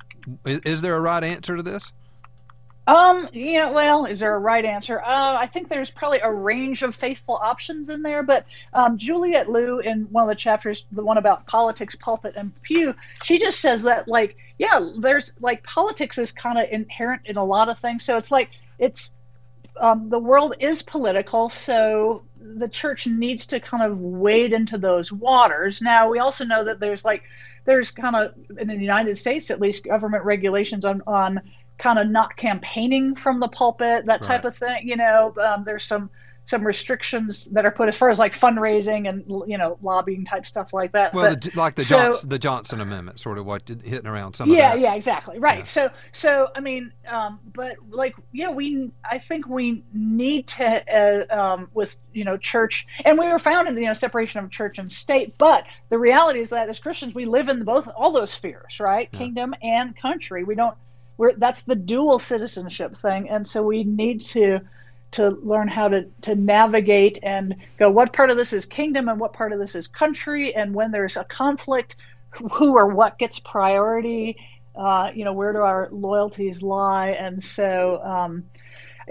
is, 0.44 0.60
is, 0.60 0.82
there 0.82 0.96
a 0.96 1.00
right 1.00 1.22
answer 1.22 1.56
to 1.56 1.62
this? 1.62 1.92
Um, 2.86 3.28
yeah, 3.32 3.70
well, 3.70 4.04
is 4.04 4.18
there 4.18 4.34
a 4.34 4.38
right 4.38 4.64
answer? 4.64 5.00
Uh, 5.00 5.36
I 5.36 5.46
think 5.46 5.68
there's 5.68 5.90
probably 5.90 6.18
a 6.20 6.32
range 6.32 6.82
of 6.82 6.94
faithful 6.94 7.36
options 7.36 7.88
in 7.88 8.02
there, 8.02 8.22
but 8.22 8.46
um, 8.72 8.98
Juliet 8.98 9.48
Liu, 9.48 9.78
in 9.78 10.02
one 10.10 10.24
of 10.24 10.28
the 10.28 10.34
chapters, 10.34 10.86
the 10.90 11.04
one 11.04 11.18
about 11.18 11.46
politics, 11.46 11.94
pulpit, 11.94 12.34
and 12.36 12.52
pew, 12.62 12.94
she 13.22 13.38
just 13.38 13.60
says 13.60 13.84
that, 13.84 14.08
like, 14.08 14.36
yeah, 14.58 14.90
there's 14.98 15.34
like 15.40 15.62
politics 15.62 16.18
is 16.18 16.32
kind 16.32 16.58
of 16.58 16.66
inherent 16.70 17.22
in 17.26 17.36
a 17.36 17.44
lot 17.44 17.68
of 17.68 17.78
things. 17.78 18.04
So 18.04 18.16
it's 18.16 18.32
like, 18.32 18.48
it's 18.78 19.12
um, 19.78 20.08
the 20.08 20.18
world 20.18 20.56
is 20.60 20.82
political, 20.82 21.48
so 21.50 22.22
the 22.40 22.68
church 22.68 23.06
needs 23.06 23.46
to 23.46 23.60
kind 23.60 23.82
of 23.82 23.98
wade 23.98 24.52
into 24.52 24.78
those 24.78 25.12
waters. 25.12 25.80
Now, 25.82 26.10
we 26.10 26.18
also 26.18 26.44
know 26.44 26.64
that 26.64 26.80
there's 26.80 27.04
like, 27.04 27.22
there's 27.64 27.90
kind 27.90 28.16
of, 28.16 28.34
in 28.58 28.68
the 28.68 28.76
United 28.76 29.16
States 29.18 29.50
at 29.50 29.60
least, 29.60 29.84
government 29.84 30.24
regulations 30.24 30.84
on, 30.84 31.02
on 31.06 31.40
kind 31.78 31.98
of 31.98 32.08
not 32.08 32.36
campaigning 32.36 33.14
from 33.14 33.40
the 33.40 33.48
pulpit, 33.48 34.06
that 34.06 34.22
type 34.22 34.44
right. 34.44 34.52
of 34.52 34.56
thing. 34.56 34.88
You 34.88 34.96
know, 34.96 35.34
um, 35.40 35.64
there's 35.64 35.84
some 35.84 36.10
some 36.44 36.66
restrictions 36.66 37.46
that 37.46 37.64
are 37.64 37.70
put 37.70 37.88
as 37.88 37.96
far 37.96 38.10
as 38.10 38.18
like 38.18 38.32
fundraising 38.32 39.08
and 39.08 39.24
you 39.48 39.56
know 39.56 39.78
lobbying 39.82 40.24
type 40.24 40.46
stuff 40.46 40.72
like 40.72 40.92
that. 40.92 41.14
Well, 41.14 41.30
but, 41.30 41.42
the, 41.42 41.52
like 41.54 41.74
the 41.76 41.84
so, 41.84 41.96
Johnson, 41.96 42.28
the 42.28 42.38
Johnson 42.38 42.80
Amendment, 42.80 43.20
sort 43.20 43.38
of 43.38 43.46
what 43.46 43.68
hitting 43.68 44.06
around 44.06 44.34
some. 44.34 44.50
Yeah, 44.50 44.74
yeah, 44.74 44.94
exactly, 44.94 45.38
right. 45.38 45.58
Yeah. 45.58 45.64
So, 45.64 45.90
so 46.12 46.48
I 46.54 46.60
mean, 46.60 46.92
um, 47.08 47.38
but 47.54 47.76
like, 47.88 48.16
yeah, 48.32 48.50
we, 48.50 48.90
I 49.08 49.18
think 49.18 49.48
we 49.48 49.84
need 49.92 50.48
to, 50.48 51.28
uh, 51.30 51.34
um, 51.34 51.68
with 51.72 51.96
you 52.12 52.24
know, 52.24 52.36
church, 52.36 52.86
and 53.04 53.18
we 53.18 53.30
were 53.30 53.38
founded, 53.38 53.76
you 53.76 53.86
know, 53.86 53.92
separation 53.92 54.42
of 54.42 54.50
church 54.50 54.78
and 54.78 54.90
state. 54.90 55.34
But 55.38 55.64
the 55.88 55.98
reality 55.98 56.40
is 56.40 56.50
that 56.50 56.68
as 56.68 56.80
Christians, 56.80 57.14
we 57.14 57.26
live 57.26 57.48
in 57.48 57.64
both 57.64 57.88
all 57.94 58.12
those 58.12 58.32
spheres, 58.32 58.80
right? 58.80 59.08
Yeah. 59.12 59.18
Kingdom 59.18 59.54
and 59.62 59.96
country. 59.96 60.44
We 60.44 60.54
don't. 60.54 60.76
We're 61.16 61.34
that's 61.34 61.62
the 61.62 61.76
dual 61.76 62.18
citizenship 62.18 62.96
thing, 62.96 63.28
and 63.28 63.46
so 63.46 63.62
we 63.62 63.84
need 63.84 64.22
to 64.22 64.60
to 65.12 65.30
learn 65.42 65.68
how 65.68 65.88
to, 65.88 66.06
to 66.22 66.34
navigate 66.34 67.18
and 67.22 67.56
go 67.78 67.90
what 67.90 68.12
part 68.12 68.30
of 68.30 68.36
this 68.36 68.52
is 68.52 68.64
kingdom 68.64 69.08
and 69.08 69.18
what 69.18 69.32
part 69.32 69.52
of 69.52 69.58
this 69.58 69.74
is 69.74 69.88
country? 69.88 70.54
And 70.54 70.74
when 70.74 70.90
there's 70.90 71.16
a 71.16 71.24
conflict 71.24 71.96
who 72.30 72.76
or 72.76 72.86
what 72.86 73.18
gets 73.18 73.38
priority? 73.38 74.36
Uh, 74.76 75.10
you 75.14 75.24
know 75.24 75.32
where 75.32 75.52
do 75.52 75.58
our 75.58 75.88
loyalties 75.90 76.62
lie? 76.62 77.08
And 77.08 77.42
so 77.42 78.00
um, 78.02 78.44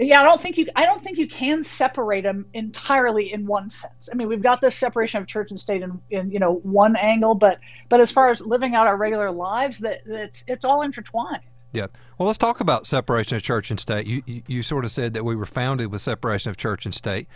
yeah 0.00 0.20
i 0.20 0.24
don't 0.24 0.40
think 0.40 0.56
you 0.56 0.66
i 0.76 0.84
don't 0.84 1.02
think 1.02 1.18
you 1.18 1.28
can 1.28 1.62
separate 1.62 2.22
them 2.22 2.46
entirely 2.54 3.32
in 3.32 3.46
one 3.46 3.68
sense. 3.68 4.08
I 4.10 4.14
mean 4.14 4.28
we've 4.28 4.42
got 4.42 4.60
this 4.60 4.74
separation 4.74 5.20
of 5.20 5.28
church 5.28 5.50
and 5.50 5.60
state 5.60 5.82
in, 5.82 6.00
in 6.10 6.30
you 6.30 6.38
know 6.38 6.54
one 6.54 6.96
angle 6.96 7.34
but 7.34 7.58
but 7.88 8.00
as 8.00 8.10
far 8.10 8.30
as 8.30 8.40
living 8.40 8.74
out 8.74 8.86
our 8.86 8.96
regular 8.96 9.30
lives 9.30 9.78
that 9.80 10.00
it's 10.06 10.42
it's 10.46 10.64
all 10.64 10.82
intertwined 10.82 11.42
yeah. 11.72 11.86
Well, 12.18 12.26
let's 12.26 12.38
talk 12.38 12.60
about 12.60 12.86
separation 12.86 13.36
of 13.36 13.42
church 13.42 13.70
and 13.70 13.78
state. 13.78 14.06
You, 14.06 14.22
you, 14.26 14.42
you 14.46 14.62
sort 14.62 14.84
of 14.84 14.90
said 14.90 15.14
that 15.14 15.24
we 15.24 15.36
were 15.36 15.46
founded 15.46 15.92
with 15.92 16.00
separation 16.00 16.50
of 16.50 16.56
church 16.56 16.84
and 16.84 16.94
state, 16.94 17.28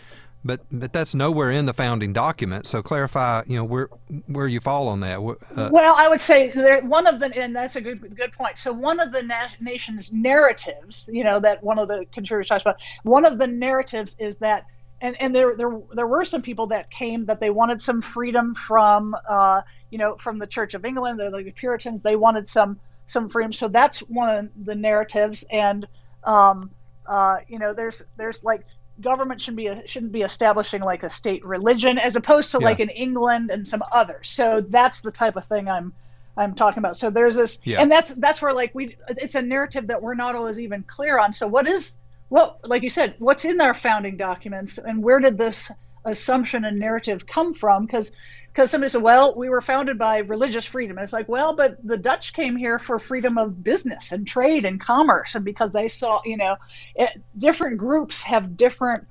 but 0.45 0.61
but 0.71 0.93
that's 0.93 1.15
nowhere 1.15 1.51
in 1.51 1.67
the 1.67 1.73
founding 1.73 2.13
document. 2.13 2.67
So 2.67 2.83
clarify, 2.83 3.43
you 3.47 3.57
know, 3.57 3.65
where 3.65 3.89
where 4.27 4.47
you 4.47 4.61
fall 4.61 4.89
on 4.89 5.01
that. 5.01 5.19
Uh, 5.57 5.71
well, 5.73 5.95
I 5.97 6.09
would 6.09 6.21
say 6.21 6.51
one 6.81 7.07
of 7.07 7.21
the, 7.21 7.35
and 7.35 7.55
that's 7.55 7.77
a 7.77 7.81
good 7.81 8.17
good 8.17 8.33
point. 8.33 8.59
So 8.59 8.73
one 8.73 9.01
of 9.01 9.13
the 9.13 9.23
na- 9.23 9.49
nation's 9.61 10.13
narratives, 10.13 11.09
you 11.13 11.25
know, 11.25 11.41
that 11.41 11.63
one 11.63 11.79
of 11.79 11.89
the 11.89 12.05
contributors 12.13 12.49
talks 12.49 12.63
about, 12.63 12.77
one 13.05 13.25
of 13.25 13.39
the 13.39 13.47
narratives 13.47 14.17
is 14.19 14.39
that. 14.39 14.67
And, 15.01 15.21
and 15.21 15.35
there, 15.35 15.55
there 15.55 15.71
there 15.93 16.07
were 16.07 16.25
some 16.25 16.41
people 16.41 16.69
that 16.69 16.91
came 16.91 17.27
that 17.27 17.39
they 17.39 17.51
wanted 17.51 17.83
some 17.83 18.01
freedom 18.01 18.55
from 18.55 19.15
uh, 19.29 19.61
you 19.91 19.99
know 19.99 20.17
from 20.17 20.39
the 20.39 20.47
Church 20.47 20.73
of 20.73 20.87
England, 20.87 21.19
the, 21.19 21.31
the 21.31 21.51
Puritans. 21.51 22.01
They 22.03 22.17
wanted 22.17 22.49
some 22.49 22.81
some 23.07 23.29
freedom. 23.29 23.53
So 23.53 23.69
that's 23.69 24.01
one 24.01 24.37
of 24.37 24.51
the 24.65 24.75
narratives. 24.75 25.45
And 25.51 25.87
um, 26.25 26.71
uh, 27.07 27.39
you 27.49 27.59
know, 27.59 27.75
there's 27.75 28.03
there's 28.17 28.45
like 28.45 28.65
government 29.01 29.41
shouldn't 29.41 29.57
be 29.57 29.67
a, 29.67 29.87
shouldn't 29.87 30.13
be 30.13 30.23
establishing 30.23 30.83
like 30.83 31.03
a 31.03 31.11
state 31.11 31.45
religion 31.45 31.99
as 31.99 32.17
opposed 32.17 32.51
to 32.53 32.59
yeah. 32.61 32.65
like 32.65 32.81
in 32.81 32.89
England 32.91 33.51
and 33.51 33.67
some 33.67 33.83
others. 33.93 34.31
So 34.31 34.61
that's 34.69 35.01
the 35.01 35.11
type 35.11 35.37
of 35.37 35.45
thing 35.47 35.69
I'm 35.69 35.93
I'm 36.37 36.55
talking 36.55 36.79
about. 36.79 36.97
So 36.97 37.11
there's 37.11 37.37
this, 37.37 37.61
yeah. 37.65 37.81
and 37.81 37.91
that's 37.91 38.13
that's 38.15 38.43
where 38.43 38.53
like 38.53 38.75
we 38.75 38.97
it's 39.09 39.35
a 39.35 39.43
narrative 39.43 39.87
that 39.89 40.03
we're 40.03 40.15
not 40.15 40.35
always 40.35 40.59
even 40.59 40.83
clear 40.83 41.19
on. 41.19 41.33
So 41.33 41.47
what 41.47 41.69
is 41.69 41.97
what 42.29 42.67
like 42.69 42.83
you 42.83 42.91
said, 42.91 43.15
what's 43.19 43.45
in 43.45 43.61
our 43.61 43.75
founding 43.75 44.17
documents, 44.17 44.79
and 44.79 45.03
where 45.03 45.21
did 45.21 45.39
this 45.39 45.71
assumption 46.05 46.65
and 46.65 46.79
narrative 46.79 47.27
come 47.27 47.55
from? 47.55 47.87
Because 47.87 48.13
because 48.55 48.71
somebody 48.71 48.89
said, 48.89 49.03
well, 49.03 49.35
we 49.35 49.49
were 49.49 49.61
founded 49.61 49.99
by 49.99 50.19
religious 50.19 50.65
freedom. 50.65 50.97
And 50.97 51.03
it's 51.03 51.13
like, 51.13 51.29
well, 51.29 51.57
but 51.57 51.77
the 51.85 51.97
Dutch 51.97 52.33
came 52.33 52.55
here 52.55 52.79
for 52.79 53.01
freedom 53.01 53.37
of 53.37 53.65
business 53.65 54.13
and 54.13 54.25
trade 54.25 54.65
and 54.65 54.81
commerce, 54.81 55.35
and 55.35 55.45
because 55.45 55.73
they 55.73 55.89
saw, 55.89 56.21
you 56.25 56.37
know, 56.37 56.55
it, 56.95 57.11
different 57.37 57.79
groups 57.79 58.23
have 58.23 58.57
different 58.57 59.09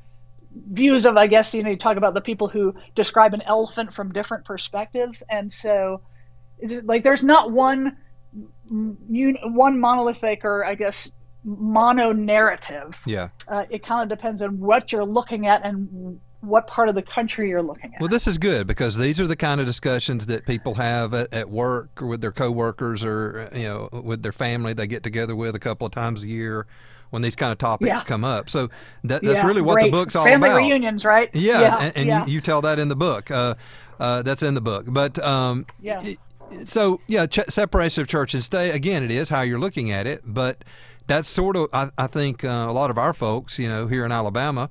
views 0.71 1.05
of, 1.05 1.17
I 1.17 1.27
guess, 1.27 1.53
you 1.53 1.61
know, 1.61 1.71
you 1.71 1.75
talk 1.75 1.97
about 1.97 2.13
the 2.13 2.21
people 2.21 2.47
who 2.47 2.73
describe 2.95 3.33
an 3.33 3.41
elephant 3.41 3.93
from 3.93 4.13
different 4.13 4.45
perspectives, 4.45 5.23
and 5.29 5.51
so, 5.51 5.99
like, 6.83 7.03
there's 7.03 7.23
not 7.23 7.51
one 7.51 7.97
one 8.69 9.79
monolithic 9.79 10.45
or 10.45 10.65
I 10.65 10.75
guess 10.75 11.11
mono 11.43 12.13
narrative. 12.13 12.97
Yeah. 13.05 13.27
Uh, 13.45 13.65
it 13.69 13.85
kind 13.85 14.09
of 14.09 14.17
depends 14.17 14.41
on 14.41 14.59
what 14.59 14.91
you're 14.91 15.05
looking 15.05 15.47
at 15.47 15.65
and 15.65 16.21
what 16.43 16.67
part 16.67 16.89
of 16.89 16.95
the 16.95 17.01
country 17.01 17.49
you're 17.49 17.61
looking 17.61 17.93
at. 17.93 18.01
Well, 18.01 18.09
this 18.09 18.27
is 18.27 18.37
good 18.37 18.67
because 18.67 18.97
these 18.97 19.19
are 19.19 19.27
the 19.27 19.35
kind 19.35 19.61
of 19.61 19.65
discussions 19.65 20.25
that 20.25 20.45
people 20.45 20.75
have 20.75 21.13
at, 21.13 21.33
at 21.33 21.49
work 21.49 22.01
or 22.01 22.07
with 22.07 22.21
their 22.21 22.31
coworkers 22.31 23.03
or 23.03 23.49
you 23.55 23.63
know 23.63 23.89
with 23.91 24.23
their 24.23 24.31
family 24.31 24.73
they 24.73 24.87
get 24.87 25.03
together 25.03 25.35
with 25.35 25.55
a 25.55 25.59
couple 25.59 25.87
of 25.87 25.93
times 25.93 26.23
a 26.23 26.27
year 26.27 26.67
when 27.11 27.21
these 27.21 27.35
kind 27.35 27.51
of 27.51 27.59
topics 27.59 27.99
yeah. 27.99 28.03
come 28.03 28.23
up. 28.23 28.49
So 28.49 28.69
that, 29.03 29.21
that's 29.21 29.35
yeah, 29.35 29.45
really 29.45 29.61
what 29.61 29.75
great. 29.75 29.85
the 29.85 29.91
book's 29.91 30.15
all 30.15 30.25
Family 30.25 30.49
about. 30.49 30.57
Family 30.57 30.71
reunions, 30.71 31.05
right? 31.05 31.29
Yeah, 31.33 31.61
yeah 31.61 31.79
and, 31.79 32.09
and 32.09 32.27
you, 32.27 32.35
you, 32.35 32.41
tell 32.41 32.61
that 32.61 32.79
in 32.79 32.87
the 32.87 32.95
book. 32.95 33.29
Uh, 33.29 33.53
uh, 33.99 34.23
that's 34.23 34.41
in 34.41 34.55
the 34.55 34.61
book. 34.61 34.85
But 34.87 35.19
um, 35.19 35.67
yeah. 35.79 36.01
so 36.49 36.99
yeah, 37.07 37.27
ch- 37.27 37.47
separation 37.49 38.01
of 38.01 38.07
church 38.07 38.33
and 38.33 38.43
state. 38.43 38.73
Again, 38.73 39.03
it 39.03 39.11
is 39.11 39.29
how 39.29 39.41
you're 39.41 39.59
looking 39.59 39.91
at 39.91 40.07
it, 40.07 40.21
but 40.25 40.65
that's 41.05 41.27
sort 41.27 41.55
of 41.55 41.67
I, 41.71 41.89
I 41.97 42.07
think 42.07 42.43
uh, 42.43 42.65
a 42.67 42.73
lot 42.73 42.89
of 42.89 42.97
our 42.97 43.13
folks, 43.13 43.59
you 43.59 43.69
know, 43.69 43.87
here 43.87 44.05
in 44.05 44.11
Alabama, 44.11 44.69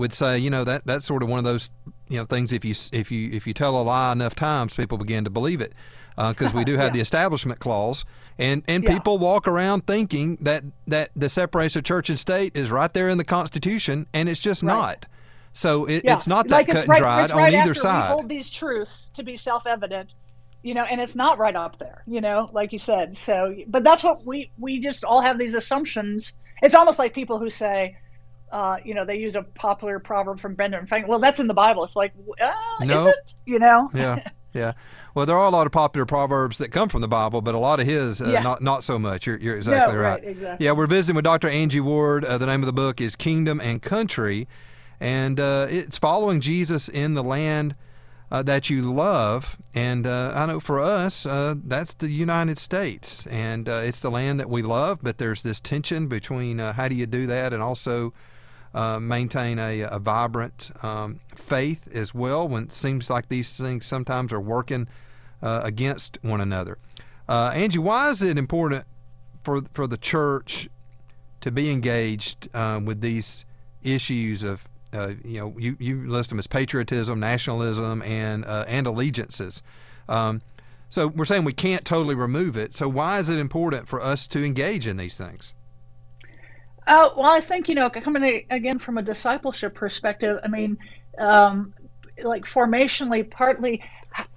would 0.00 0.12
say, 0.12 0.38
you 0.38 0.50
know, 0.50 0.64
that 0.64 0.84
that's 0.86 1.04
sort 1.04 1.22
of 1.22 1.28
one 1.28 1.38
of 1.38 1.44
those 1.44 1.70
you 2.08 2.18
know 2.18 2.24
things. 2.24 2.52
If 2.52 2.64
you 2.64 2.74
if 2.92 3.12
you 3.12 3.30
if 3.30 3.46
you 3.46 3.54
tell 3.54 3.80
a 3.80 3.82
lie 3.82 4.12
enough 4.12 4.34
times, 4.34 4.74
people 4.74 4.98
begin 4.98 5.24
to 5.24 5.30
believe 5.30 5.60
it 5.60 5.74
because 6.16 6.52
uh, 6.52 6.56
we 6.56 6.64
do 6.64 6.76
have 6.76 6.86
yeah. 6.86 6.92
the 6.92 7.00
establishment 7.00 7.60
clause. 7.60 8.04
And, 8.38 8.62
and 8.68 8.82
yeah. 8.82 8.94
people 8.94 9.18
walk 9.18 9.46
around 9.46 9.86
thinking 9.86 10.36
that, 10.40 10.64
that 10.86 11.10
the 11.14 11.28
separation 11.28 11.80
of 11.80 11.84
church 11.84 12.08
and 12.08 12.18
state 12.18 12.56
is 12.56 12.70
right 12.70 12.92
there 12.92 13.08
in 13.10 13.18
the 13.18 13.24
Constitution, 13.24 14.06
and 14.14 14.28
it's 14.28 14.40
just 14.40 14.62
right. 14.62 14.74
not. 14.74 15.06
So 15.52 15.84
it, 15.84 16.04
yeah. 16.04 16.14
it's 16.14 16.26
not 16.26 16.48
that 16.48 16.54
like 16.54 16.66
cut 16.68 16.86
right, 16.86 16.96
and 16.96 16.98
dried 16.98 17.30
right 17.30 17.54
on 17.54 17.60
either 17.62 17.74
side. 17.74 18.10
We 18.10 18.14
hold 18.14 18.28
these 18.28 18.48
truths 18.48 19.10
to 19.10 19.22
be 19.22 19.36
self-evident, 19.36 20.14
you 20.62 20.74
know, 20.74 20.84
and 20.84 21.00
it's 21.00 21.16
not 21.16 21.38
right 21.38 21.56
up 21.56 21.78
there, 21.78 22.02
you 22.06 22.20
know, 22.20 22.48
like 22.52 22.72
you 22.72 22.78
said. 22.78 23.18
So, 23.18 23.54
but 23.66 23.82
that's 23.82 24.04
what 24.04 24.24
we 24.24 24.50
we 24.58 24.80
just 24.80 25.04
all 25.04 25.20
have 25.20 25.38
these 25.38 25.54
assumptions. 25.54 26.34
It's 26.62 26.74
almost 26.74 26.98
like 26.98 27.14
people 27.14 27.38
who 27.38 27.50
say, 27.50 27.96
uh, 28.52 28.76
you 28.84 28.94
know, 28.94 29.04
they 29.04 29.16
use 29.16 29.36
a 29.36 29.42
popular 29.42 29.98
proverb 29.98 30.40
from 30.40 30.54
Benjamin 30.54 30.86
Franklin. 30.86 31.10
Well, 31.10 31.18
that's 31.20 31.40
in 31.40 31.46
the 31.46 31.54
Bible. 31.54 31.84
It's 31.84 31.96
like, 31.96 32.12
uh, 32.40 32.52
no. 32.84 33.00
is 33.00 33.06
it? 33.06 33.34
You 33.46 33.58
know? 33.58 33.90
Yeah. 33.94 34.28
Yeah. 34.52 34.72
Well, 35.14 35.26
there 35.26 35.36
are 35.36 35.46
a 35.46 35.50
lot 35.50 35.66
of 35.66 35.72
popular 35.72 36.06
proverbs 36.06 36.58
that 36.58 36.70
come 36.70 36.88
from 36.88 37.02
the 37.02 37.08
Bible, 37.08 37.40
but 37.40 37.54
a 37.54 37.58
lot 37.58 37.78
of 37.78 37.86
his, 37.86 38.20
uh, 38.20 38.30
yeah. 38.30 38.40
not 38.40 38.60
not 38.60 38.82
so 38.82 38.98
much. 38.98 39.24
You're, 39.24 39.36
you're 39.36 39.54
exactly 39.54 39.94
no, 39.94 40.00
right. 40.00 40.14
right. 40.14 40.24
Exactly. 40.24 40.66
Yeah, 40.66 40.72
we're 40.72 40.88
visiting 40.88 41.14
with 41.14 41.24
Dr. 41.24 41.48
Angie 41.48 41.78
Ward. 41.78 42.24
Uh, 42.24 42.36
the 42.36 42.46
name 42.46 42.60
of 42.60 42.66
the 42.66 42.72
book 42.72 43.00
is 43.00 43.14
Kingdom 43.14 43.60
and 43.60 43.80
Country, 43.80 44.48
and 44.98 45.38
uh, 45.38 45.68
it's 45.70 45.98
following 45.98 46.40
Jesus 46.40 46.88
in 46.88 47.14
the 47.14 47.22
land 47.22 47.76
uh, 48.30 48.42
that 48.42 48.70
you 48.70 48.82
love. 48.82 49.58
And 49.74 50.06
uh, 50.06 50.32
I 50.34 50.46
know 50.46 50.60
for 50.60 50.80
us, 50.80 51.26
uh, 51.26 51.54
that's 51.62 51.94
the 51.94 52.08
United 52.08 52.58
States, 52.58 53.26
and 53.26 53.68
uh, 53.68 53.82
it's 53.84 54.00
the 54.00 54.10
land 54.10 54.40
that 54.40 54.48
we 54.48 54.62
love. 54.62 55.00
But 55.02 55.18
there's 55.18 55.42
this 55.42 55.60
tension 55.60 56.06
between 56.06 56.60
uh, 56.60 56.72
how 56.72 56.88
do 56.88 56.94
you 56.94 57.06
do 57.06 57.26
that, 57.26 57.52
and 57.52 57.62
also 57.62 58.12
uh, 58.74 58.98
maintain 59.00 59.58
a, 59.58 59.80
a 59.82 59.98
vibrant 59.98 60.70
um, 60.82 61.20
faith 61.34 61.88
as 61.94 62.14
well. 62.14 62.48
When 62.48 62.64
it 62.64 62.72
seems 62.72 63.10
like 63.10 63.28
these 63.28 63.56
things 63.56 63.86
sometimes 63.86 64.32
are 64.32 64.40
working 64.40 64.88
against 65.42 66.18
one 66.22 66.40
another. 66.40 66.76
Angie, 67.28 67.78
why 67.78 68.10
is 68.10 68.22
it 68.22 68.36
important 68.36 68.84
for 69.42 69.62
for 69.72 69.86
the 69.86 69.96
church 69.96 70.68
to 71.40 71.50
be 71.50 71.70
engaged 71.70 72.48
with 72.84 73.00
these 73.00 73.46
issues 73.82 74.42
of 74.42 74.68
uh, 74.92 75.12
you 75.24 75.38
know, 75.38 75.54
you, 75.58 75.76
you 75.78 76.06
list 76.06 76.30
them 76.30 76.38
as 76.38 76.46
patriotism, 76.46 77.20
nationalism, 77.20 78.02
and 78.02 78.44
uh, 78.44 78.64
and 78.66 78.86
allegiances. 78.86 79.62
Um, 80.08 80.42
so 80.88 81.06
we're 81.06 81.24
saying 81.24 81.44
we 81.44 81.52
can't 81.52 81.84
totally 81.84 82.16
remove 82.16 82.56
it. 82.56 82.74
So 82.74 82.88
why 82.88 83.20
is 83.20 83.28
it 83.28 83.38
important 83.38 83.86
for 83.86 84.02
us 84.02 84.26
to 84.28 84.44
engage 84.44 84.86
in 84.86 84.96
these 84.96 85.16
things? 85.16 85.54
Uh, 86.86 87.10
well, 87.16 87.32
I 87.32 87.40
think 87.40 87.68
you 87.68 87.74
know, 87.74 87.90
coming 87.90 88.44
again 88.50 88.78
from 88.78 88.98
a 88.98 89.02
discipleship 89.02 89.74
perspective, 89.74 90.38
I 90.44 90.48
mean, 90.48 90.78
um, 91.18 91.74
like 92.24 92.44
formationally, 92.44 93.30
partly 93.30 93.82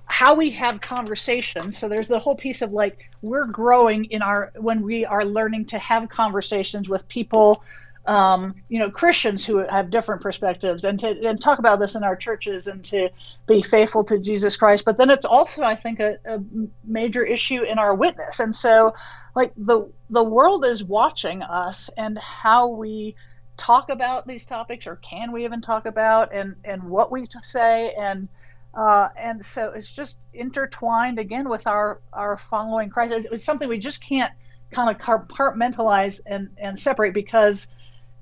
how 0.05 0.35
we 0.35 0.51
have 0.51 0.81
conversations. 0.81 1.77
So 1.77 1.89
there's 1.89 2.07
the 2.07 2.19
whole 2.19 2.35
piece 2.35 2.61
of 2.61 2.71
like 2.71 2.99
we're 3.21 3.47
growing 3.47 4.05
in 4.05 4.21
our 4.21 4.51
when 4.57 4.83
we 4.83 5.05
are 5.05 5.25
learning 5.25 5.67
to 5.67 5.79
have 5.79 6.09
conversations 6.09 6.89
with 6.89 7.07
people 7.07 7.63
um, 8.05 8.55
you 8.69 8.79
know, 8.79 8.89
Christians 8.91 9.45
who 9.45 9.59
have 9.59 9.89
different 9.89 10.21
perspectives 10.21 10.83
and 10.85 10.99
to 10.99 11.07
and 11.27 11.41
talk 11.41 11.59
about 11.59 11.79
this 11.79 11.95
in 11.95 12.03
our 12.03 12.15
churches 12.17 12.67
and 12.67 12.83
to 12.85 13.09
be 13.47 13.61
faithful 13.61 14.03
to 14.05 14.19
Jesus 14.19 14.57
Christ. 14.57 14.85
But 14.85 14.97
then 14.97 15.09
it's 15.09 15.25
also, 15.25 15.63
I 15.63 15.75
think, 15.75 15.99
a, 16.01 16.17
a 16.25 16.39
major 16.85 17.23
issue 17.25 17.63
in 17.63 17.79
our 17.79 17.95
witness. 17.95 18.41
And 18.41 18.55
so, 18.55 18.93
like 19.35 19.51
the 19.57 19.91
the 20.09 20.23
world 20.23 20.65
is 20.65 20.83
watching 20.83 21.41
us 21.41 21.89
and 21.97 22.17
how 22.17 22.67
we 22.67 23.15
talk 23.57 23.89
about 23.89 24.27
these 24.27 24.45
topics, 24.45 24.87
or 24.87 24.95
can 24.97 25.31
we 25.31 25.45
even 25.45 25.61
talk 25.61 25.85
about, 25.85 26.33
and 26.33 26.55
and 26.63 26.83
what 26.83 27.11
we 27.11 27.25
say, 27.41 27.93
and 27.99 28.27
uh, 28.73 29.09
and 29.17 29.43
so 29.43 29.71
it's 29.75 29.91
just 29.91 30.17
intertwined 30.33 31.19
again 31.19 31.49
with 31.49 31.67
our 31.67 32.01
our 32.11 32.37
following 32.37 32.89
Christ. 32.89 33.27
It's, 33.31 33.43
something 33.43 33.69
we 33.69 33.79
just 33.79 34.03
can't 34.03 34.31
kind 34.71 34.93
of 34.93 35.01
compartmentalize 35.01 36.21
and 36.25 36.49
and 36.57 36.79
separate 36.79 37.13
because 37.13 37.67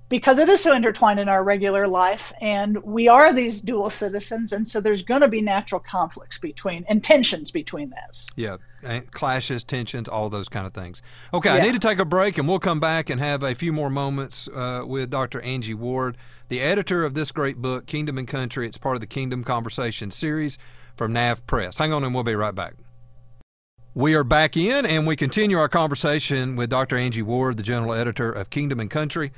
because 0.09 0.39
it 0.39 0.49
is 0.49 0.61
so 0.61 0.75
intertwined 0.75 1.21
in 1.21 1.29
our 1.29 1.41
regular 1.41 1.87
life 1.87 2.33
and 2.41 2.77
we 2.83 3.07
are 3.07 3.33
these 3.33 3.61
dual 3.61 3.89
citizens 3.89 4.51
and 4.51 4.67
so 4.67 4.81
there's 4.81 5.03
going 5.03 5.21
to 5.21 5.29
be 5.29 5.39
natural 5.39 5.79
conflicts 5.79 6.37
between 6.37 6.83
and 6.89 7.01
tensions 7.01 7.49
between 7.49 7.89
those 7.89 8.27
yeah 8.35 8.57
clashes 9.11 9.63
tensions 9.63 10.07
all 10.07 10.29
those 10.29 10.49
kind 10.49 10.65
of 10.65 10.73
things 10.73 11.01
okay 11.33 11.49
yeah. 11.49 11.61
i 11.61 11.65
need 11.65 11.73
to 11.73 11.79
take 11.79 11.99
a 11.99 12.05
break 12.05 12.37
and 12.37 12.47
we'll 12.47 12.59
come 12.59 12.79
back 12.79 13.09
and 13.09 13.19
have 13.19 13.43
a 13.43 13.55
few 13.55 13.71
more 13.71 13.89
moments 13.89 14.47
uh, 14.49 14.83
with 14.85 15.09
dr 15.09 15.39
angie 15.41 15.73
ward 15.73 16.17
the 16.49 16.61
editor 16.61 17.03
of 17.03 17.13
this 17.13 17.31
great 17.31 17.57
book 17.57 17.85
kingdom 17.85 18.17
and 18.17 18.27
country 18.27 18.67
it's 18.67 18.77
part 18.77 18.95
of 18.95 19.01
the 19.01 19.07
kingdom 19.07 19.43
conversation 19.43 20.11
series 20.11 20.57
from 20.95 21.13
nav 21.13 21.45
press 21.47 21.77
hang 21.77 21.93
on 21.93 22.03
and 22.03 22.13
we'll 22.13 22.23
be 22.23 22.35
right 22.35 22.55
back 22.55 22.73
we 23.93 24.15
are 24.15 24.23
back 24.23 24.55
in 24.55 24.85
and 24.85 25.05
we 25.05 25.17
continue 25.17 25.57
our 25.57 25.67
conversation 25.67 26.55
with 26.55 26.69
Dr. 26.69 26.95
Angie 26.95 27.21
Ward, 27.21 27.57
the 27.57 27.63
general 27.63 27.93
editor 27.93 28.31
of 28.31 28.49
Kingdom 28.49 28.79
and 28.79 28.89
Country 28.89 29.33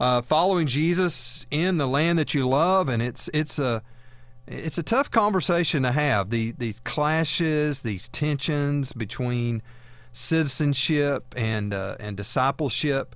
uh, 0.00 0.22
following 0.22 0.66
Jesus 0.66 1.46
in 1.50 1.78
the 1.78 1.86
land 1.86 2.18
that 2.18 2.34
you 2.34 2.46
love, 2.46 2.88
and 2.88 3.02
it's 3.02 3.28
it's 3.34 3.58
a 3.58 3.82
it's 4.50 4.78
a 4.78 4.82
tough 4.82 5.10
conversation 5.10 5.82
to 5.82 5.92
have. 5.92 6.30
The 6.30 6.52
these 6.52 6.80
clashes, 6.80 7.82
these 7.82 8.08
tensions 8.08 8.92
between 8.92 9.62
citizenship 10.12 11.34
and 11.36 11.74
uh, 11.74 11.96
and 12.00 12.16
discipleship, 12.16 13.14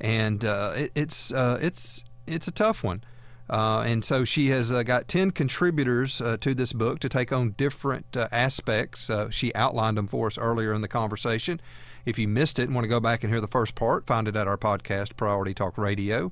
and 0.00 0.44
uh, 0.44 0.74
it, 0.76 0.92
it's 0.94 1.32
uh, 1.32 1.58
it's 1.60 2.04
it's 2.26 2.48
a 2.48 2.52
tough 2.52 2.82
one. 2.82 3.04
Uh, 3.48 3.82
and 3.84 4.04
so 4.04 4.24
she 4.24 4.46
has 4.46 4.70
uh, 4.70 4.84
got 4.84 5.08
10 5.08 5.32
contributors 5.32 6.20
uh, 6.20 6.36
to 6.36 6.54
this 6.54 6.72
book 6.72 7.00
to 7.00 7.08
take 7.08 7.32
on 7.32 7.50
different 7.58 8.16
aspects. 8.30 9.10
She 9.30 9.52
outlined 9.56 9.96
them 9.96 10.06
for 10.06 10.28
us 10.28 10.38
earlier 10.38 10.72
in 10.72 10.82
the 10.82 10.88
conversation. 10.88 11.60
If 12.06 12.16
you 12.16 12.28
missed 12.28 12.60
it 12.60 12.66
and 12.66 12.76
want 12.76 12.84
to 12.84 12.88
go 12.88 13.00
back 13.00 13.24
and 13.24 13.32
hear 13.32 13.40
the 13.40 13.48
first 13.48 13.74
part, 13.74 14.06
find 14.06 14.28
it 14.28 14.36
at 14.36 14.46
our 14.46 14.56
podcast, 14.56 15.16
Priority 15.16 15.52
Talk 15.52 15.76
Radio. 15.76 16.30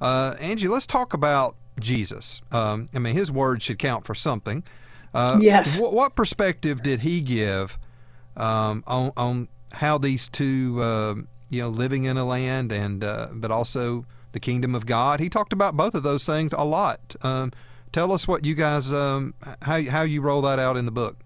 Angie, 0.00 0.68
let's 0.68 0.86
talk 0.86 1.12
about 1.12 1.56
Jesus. 1.80 2.40
Um, 2.52 2.88
I 2.94 2.98
mean, 2.98 3.14
his 3.14 3.30
words 3.30 3.64
should 3.64 3.78
count 3.78 4.04
for 4.04 4.14
something. 4.14 4.62
Uh, 5.12 5.38
yes. 5.40 5.78
Wh- 5.78 5.92
what 5.92 6.14
perspective 6.14 6.82
did 6.82 7.00
he 7.00 7.20
give 7.20 7.78
um, 8.36 8.84
on, 8.86 9.12
on 9.16 9.48
how 9.72 9.98
these 9.98 10.28
two, 10.28 10.80
uh, 10.82 11.14
you 11.48 11.62
know, 11.62 11.68
living 11.68 12.04
in 12.04 12.16
a 12.16 12.24
land 12.24 12.72
and 12.72 13.02
uh, 13.02 13.28
but 13.32 13.50
also 13.50 14.04
the 14.32 14.40
kingdom 14.40 14.74
of 14.74 14.86
God? 14.86 15.20
He 15.20 15.28
talked 15.28 15.52
about 15.52 15.76
both 15.76 15.94
of 15.94 16.02
those 16.02 16.24
things 16.24 16.52
a 16.52 16.64
lot. 16.64 17.16
Um, 17.22 17.52
tell 17.92 18.12
us 18.12 18.28
what 18.28 18.44
you 18.44 18.54
guys, 18.54 18.92
um, 18.92 19.34
how 19.62 19.82
how 19.82 20.02
you 20.02 20.20
roll 20.20 20.42
that 20.42 20.58
out 20.58 20.76
in 20.76 20.86
the 20.86 20.92
book. 20.92 21.16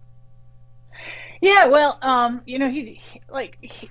Yeah, 1.41 1.67
well, 1.67 1.99
um, 2.01 2.41
you 2.47 2.59
know, 2.59 2.71
he, 2.71 3.01
he 3.03 3.21
like 3.29 3.59
he, 3.61 3.91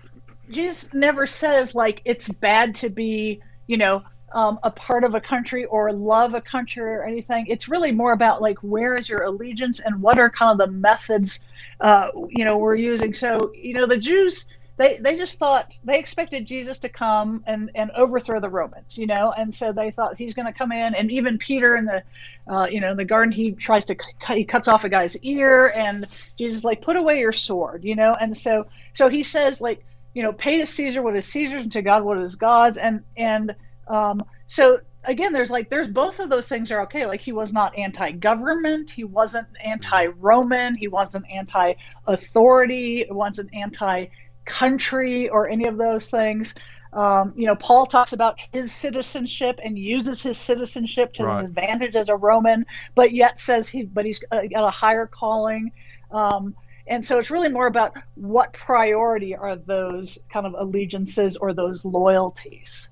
Jesus 0.50 0.91
never 0.93 1.27
says 1.27 1.75
like 1.75 2.01
it's 2.03 2.27
bad 2.27 2.75
to 2.75 2.89
be, 2.89 3.41
you 3.67 3.77
know, 3.77 4.03
um, 4.33 4.59
a 4.63 4.71
part 4.71 5.03
of 5.03 5.15
a 5.15 5.21
country 5.21 5.65
or 5.65 5.91
love 5.91 6.33
a 6.33 6.41
country 6.41 6.83
or 6.83 7.03
anything. 7.03 7.45
It's 7.47 7.67
really 7.67 7.91
more 7.91 8.13
about 8.13 8.41
like 8.41 8.57
where 8.59 8.95
is 8.95 9.07
your 9.07 9.23
allegiance 9.23 9.79
and 9.79 10.01
what 10.01 10.19
are 10.19 10.29
kind 10.29 10.51
of 10.51 10.57
the 10.67 10.71
methods, 10.73 11.39
uh, 11.79 12.09
you 12.29 12.45
know, 12.45 12.57
we're 12.57 12.75
using. 12.75 13.13
So, 13.13 13.51
you 13.53 13.73
know, 13.73 13.87
the 13.87 13.97
Jews 13.97 14.47
they 14.77 14.97
they 14.97 15.15
just 15.15 15.37
thought 15.37 15.71
they 15.83 15.99
expected 15.99 16.47
Jesus 16.47 16.79
to 16.79 16.89
come 16.89 17.43
and 17.45 17.69
and 17.75 17.91
overthrow 17.91 18.39
the 18.39 18.49
Romans, 18.49 18.97
you 18.97 19.05
know, 19.05 19.31
and 19.37 19.53
so 19.53 19.71
they 19.71 19.91
thought 19.91 20.17
he's 20.17 20.33
going 20.33 20.47
to 20.47 20.57
come 20.57 20.71
in, 20.71 20.95
and 20.95 21.11
even 21.11 21.37
Peter 21.37 21.75
in 21.77 21.85
the, 21.85 22.03
uh, 22.51 22.65
you 22.65 22.81
know, 22.81 22.91
in 22.91 22.97
the 22.97 23.05
garden 23.05 23.31
he 23.31 23.51
tries 23.51 23.85
to 23.85 23.95
he 24.29 24.43
cuts 24.43 24.67
off 24.67 24.83
a 24.83 24.89
guy's 24.89 25.15
ear, 25.19 25.67
and 25.75 26.07
Jesus 26.37 26.63
like 26.63 26.81
put 26.81 26.95
away 26.95 27.19
your 27.19 27.31
sword, 27.31 27.83
you 27.83 27.95
know, 27.95 28.13
and 28.19 28.35
so 28.35 28.65
so 28.93 29.09
he 29.09 29.21
says 29.21 29.61
like 29.61 29.85
you 30.15 30.23
know 30.23 30.33
pay 30.33 30.57
to 30.57 30.65
Caesar 30.65 31.03
what 31.03 31.15
is 31.15 31.27
Caesar's 31.27 31.63
and 31.63 31.71
to 31.73 31.83
God 31.83 32.03
what 32.03 32.17
is 32.17 32.35
God's, 32.35 32.77
and 32.77 33.03
and 33.15 33.55
um, 33.87 34.21
so 34.47 34.79
again 35.05 35.33
there's 35.33 35.49
like 35.49 35.69
there's 35.69 35.87
both 35.87 36.19
of 36.19 36.29
those 36.29 36.47
things 36.47 36.71
are 36.71 36.81
okay 36.81 37.05
like 37.05 37.19
he 37.19 37.33
was 37.33 37.51
not 37.51 37.77
anti-government 37.77 38.89
he 38.89 39.03
wasn't 39.03 39.47
anti-roman 39.63 40.75
he 40.75 40.87
wasn't 40.87 41.25
anti-authority 41.29 43.03
he 43.05 43.11
wasn't 43.11 43.49
anti 43.53 44.07
country 44.45 45.29
or 45.29 45.47
any 45.47 45.65
of 45.65 45.77
those 45.77 46.09
things. 46.09 46.55
Um, 46.93 47.33
you 47.35 47.47
know, 47.47 47.55
Paul 47.55 47.85
talks 47.87 48.13
about 48.13 48.37
his 48.51 48.71
citizenship 48.71 49.59
and 49.63 49.77
uses 49.77 50.21
his 50.21 50.37
citizenship 50.37 51.13
to 51.13 51.23
right. 51.23 51.41
his 51.41 51.49
advantage 51.49 51.95
as 51.95 52.09
a 52.09 52.15
Roman, 52.15 52.65
but 52.93 53.13
yet 53.13 53.39
says 53.39 53.67
he, 53.67 53.83
but 53.83 54.05
he's 54.05 54.19
got 54.19 54.67
a 54.67 54.69
higher 54.69 55.07
calling. 55.07 55.71
Um, 56.11 56.55
and 56.85 57.03
so 57.03 57.17
it's 57.17 57.31
really 57.31 57.49
more 57.49 57.65
about 57.65 57.93
what 58.15 58.53
priority 58.53 59.35
are 59.35 59.55
those 59.55 60.19
kind 60.31 60.45
of 60.45 60.53
allegiances 60.55 61.35
or 61.37 61.53
those 61.53 61.83
loyalties. 61.83 62.89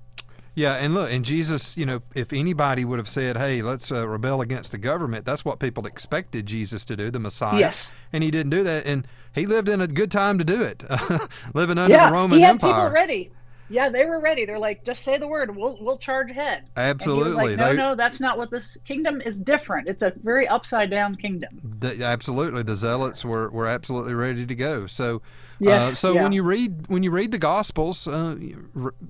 Yeah, 0.54 0.74
and 0.74 0.92
look, 0.92 1.10
and 1.10 1.24
Jesus, 1.24 1.78
you 1.78 1.86
know, 1.86 2.02
if 2.14 2.32
anybody 2.32 2.84
would 2.84 2.98
have 2.98 3.08
said, 3.08 3.38
"Hey, 3.38 3.62
let's 3.62 3.90
uh, 3.90 4.06
rebel 4.06 4.42
against 4.42 4.72
the 4.72 4.78
government," 4.78 5.24
that's 5.24 5.44
what 5.44 5.58
people 5.58 5.86
expected 5.86 6.44
Jesus 6.44 6.84
to 6.86 6.96
do, 6.96 7.10
the 7.10 7.18
Messiah. 7.18 7.58
Yes. 7.58 7.90
And 8.12 8.22
he 8.22 8.30
didn't 8.30 8.50
do 8.50 8.62
that, 8.62 8.86
and 8.86 9.06
he 9.34 9.46
lived 9.46 9.68
in 9.68 9.80
a 9.80 9.86
good 9.86 10.10
time 10.10 10.36
to 10.38 10.44
do 10.44 10.62
it, 10.62 10.84
living 11.54 11.78
under 11.78 11.94
yeah, 11.94 12.08
the 12.08 12.12
Roman 12.12 12.38
he 12.38 12.44
had 12.44 12.50
Empire. 12.52 12.72
People 12.72 12.90
ready. 12.90 13.30
Yeah, 13.72 13.88
they 13.88 14.04
were 14.04 14.20
ready. 14.20 14.44
They're 14.44 14.58
like, 14.58 14.84
just 14.84 15.02
say 15.02 15.16
the 15.16 15.26
word, 15.26 15.56
we'll 15.56 15.78
we'll 15.80 15.98
charge 15.98 16.30
ahead. 16.30 16.68
Absolutely. 16.76 17.56
Like, 17.56 17.58
no, 17.58 17.68
they, 17.70 17.76
no, 17.76 17.94
that's 17.94 18.20
not 18.20 18.36
what 18.36 18.50
this 18.50 18.76
kingdom 18.84 19.22
is. 19.22 19.38
Different. 19.38 19.88
It's 19.88 20.02
a 20.02 20.12
very 20.22 20.46
upside 20.46 20.90
down 20.90 21.16
kingdom. 21.16 21.58
The, 21.78 22.04
absolutely, 22.04 22.62
the 22.62 22.76
zealots 22.76 23.24
were, 23.24 23.50
were 23.50 23.66
absolutely 23.66 24.14
ready 24.14 24.46
to 24.46 24.54
go. 24.54 24.86
So, 24.86 25.16
uh, 25.16 25.18
yes, 25.58 25.92
uh, 25.92 25.94
so 25.94 26.12
yeah. 26.12 26.22
when 26.22 26.32
you 26.32 26.42
read 26.42 26.86
when 26.88 27.02
you 27.02 27.10
read 27.10 27.32
the 27.32 27.38
Gospels, 27.38 28.06
uh, 28.06 28.36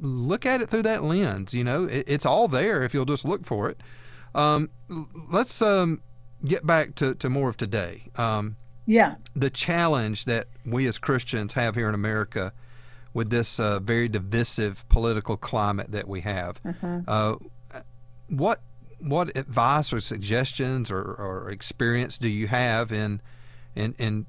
look 0.01 0.47
at 0.47 0.63
it 0.63 0.71
through 0.71 0.83
that 0.83 1.03
lens. 1.03 1.53
You 1.53 1.65
know, 1.65 1.85
it, 1.85 2.05
it's 2.07 2.25
all 2.25 2.47
there 2.47 2.83
if 2.85 2.95
you'll 2.95 3.05
just 3.05 3.25
look 3.25 3.45
for 3.45 3.69
it. 3.69 3.81
Um, 4.35 4.71
let's 5.31 5.61
um, 5.61 6.03
get 6.45 6.67
back 6.67 6.95
to, 6.97 7.15
to 7.17 7.29
more 7.29 7.49
of 7.49 7.57
today. 7.57 8.05
Um, 8.17 8.57
yeah. 8.87 9.17
The 9.35 9.51
challenge 9.51 10.25
that 10.25 10.49
we 10.65 10.87
as 10.87 10.99
Christians 10.99 11.53
have 11.55 11.75
here 11.75 11.89
in 11.89 11.95
America 11.95 12.53
with 13.15 13.31
this 13.31 13.61
uh, 13.61 13.79
very 13.81 14.09
divisive 14.09 14.89
political 14.89 15.37
climate 15.37 15.93
that 15.93 16.09
we 16.09 16.21
have. 16.21 16.63
Mm-hmm. 16.63 17.01
Uh, 17.07 17.37
what 18.29 18.61
what 18.99 19.37
advice 19.37 19.93
or 19.93 20.01
suggestions 20.01 20.91
or, 20.91 21.03
or 21.03 21.51
experience 21.51 22.19
do 22.19 22.29
you 22.29 22.47
have 22.47 22.93
in 22.93 23.21
in 23.75 23.95
in 23.99 24.27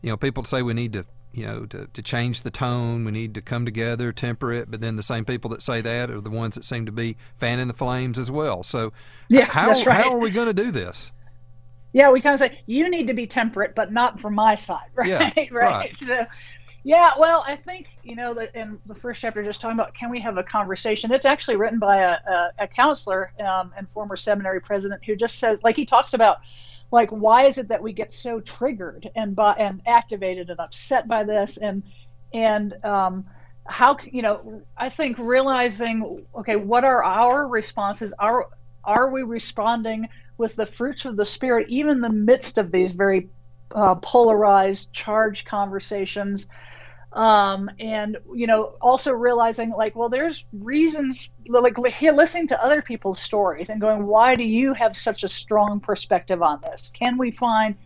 you 0.00 0.10
know 0.10 0.16
people 0.16 0.44
say 0.44 0.62
we 0.62 0.72
need 0.72 0.92
to 0.92 1.04
you 1.32 1.44
know 1.44 1.66
to, 1.66 1.86
to 1.88 2.02
change 2.02 2.42
the 2.42 2.50
tone 2.50 3.04
we 3.04 3.10
need 3.10 3.34
to 3.34 3.40
come 3.40 3.64
together 3.64 4.12
temper 4.12 4.52
it 4.52 4.70
but 4.70 4.80
then 4.80 4.96
the 4.96 5.02
same 5.02 5.24
people 5.24 5.50
that 5.50 5.60
say 5.60 5.80
that 5.80 6.10
are 6.10 6.20
the 6.20 6.30
ones 6.30 6.54
that 6.54 6.64
seem 6.64 6.86
to 6.86 6.92
be 6.92 7.16
fanning 7.36 7.68
the 7.68 7.74
flames 7.74 8.18
as 8.18 8.30
well 8.30 8.62
so 8.62 8.92
yeah, 9.28 9.44
how, 9.46 9.70
right. 9.70 9.88
how 9.88 10.12
are 10.12 10.18
we 10.18 10.30
going 10.30 10.46
to 10.46 10.54
do 10.54 10.70
this 10.70 11.10
yeah 11.92 12.10
we 12.10 12.20
kind 12.20 12.34
of 12.34 12.38
say 12.38 12.60
you 12.66 12.88
need 12.88 13.06
to 13.06 13.14
be 13.14 13.26
temperate 13.26 13.74
but 13.74 13.92
not 13.92 14.20
from 14.20 14.34
my 14.34 14.54
side 14.54 14.88
right 14.94 15.08
yeah, 15.08 15.30
right, 15.34 15.52
right. 15.52 15.96
so 16.00 16.26
yeah, 16.84 17.12
well, 17.18 17.44
I 17.46 17.56
think 17.56 17.86
you 18.02 18.16
know 18.16 18.34
that 18.34 18.54
in 18.56 18.78
the 18.86 18.94
first 18.94 19.20
chapter, 19.20 19.42
just 19.44 19.60
talking 19.60 19.78
about 19.78 19.94
can 19.94 20.10
we 20.10 20.20
have 20.20 20.36
a 20.36 20.42
conversation. 20.42 21.12
It's 21.12 21.26
actually 21.26 21.56
written 21.56 21.78
by 21.78 21.98
a, 21.98 22.10
a, 22.28 22.50
a 22.60 22.66
counselor 22.68 23.32
um, 23.40 23.72
and 23.76 23.88
former 23.88 24.16
seminary 24.16 24.60
president 24.60 25.04
who 25.04 25.14
just 25.14 25.38
says, 25.38 25.62
like, 25.62 25.76
he 25.76 25.84
talks 25.84 26.12
about, 26.14 26.38
like, 26.90 27.10
why 27.10 27.46
is 27.46 27.58
it 27.58 27.68
that 27.68 27.82
we 27.82 27.92
get 27.92 28.12
so 28.12 28.40
triggered 28.40 29.08
and 29.14 29.36
by, 29.36 29.54
and 29.54 29.80
activated 29.86 30.50
and 30.50 30.58
upset 30.58 31.06
by 31.06 31.22
this, 31.22 31.56
and 31.56 31.84
and 32.34 32.74
um, 32.84 33.26
how 33.66 33.96
you 34.04 34.22
know, 34.22 34.62
I 34.76 34.88
think 34.88 35.18
realizing, 35.18 36.26
okay, 36.34 36.56
what 36.56 36.82
are 36.84 37.04
our 37.04 37.46
responses? 37.48 38.12
Are 38.18 38.48
are 38.84 39.10
we 39.10 39.22
responding 39.22 40.08
with 40.36 40.56
the 40.56 40.66
fruits 40.66 41.04
of 41.04 41.16
the 41.16 41.24
spirit, 41.24 41.68
even 41.68 41.92
in 41.92 42.00
the 42.00 42.10
midst 42.10 42.58
of 42.58 42.72
these 42.72 42.90
very 42.90 43.28
uh, 43.74 43.94
polarized, 43.96 44.92
charged 44.92 45.46
conversations. 45.46 46.48
Um, 47.12 47.70
and 47.78 48.16
you 48.34 48.46
know, 48.46 48.74
also 48.80 49.12
realizing 49.12 49.70
like, 49.70 49.94
well, 49.94 50.08
there's 50.08 50.46
reasons 50.52 51.30
like 51.46 51.76
listening 51.76 52.48
to 52.48 52.64
other 52.64 52.80
people's 52.80 53.20
stories 53.20 53.68
and 53.68 53.80
going, 53.80 54.06
why 54.06 54.34
do 54.34 54.44
you 54.44 54.72
have 54.72 54.96
such 54.96 55.22
a 55.22 55.28
strong 55.28 55.80
perspective 55.80 56.42
on 56.42 56.60
this? 56.62 56.90
Can 56.94 57.18
we 57.18 57.30
find, 57.30 57.76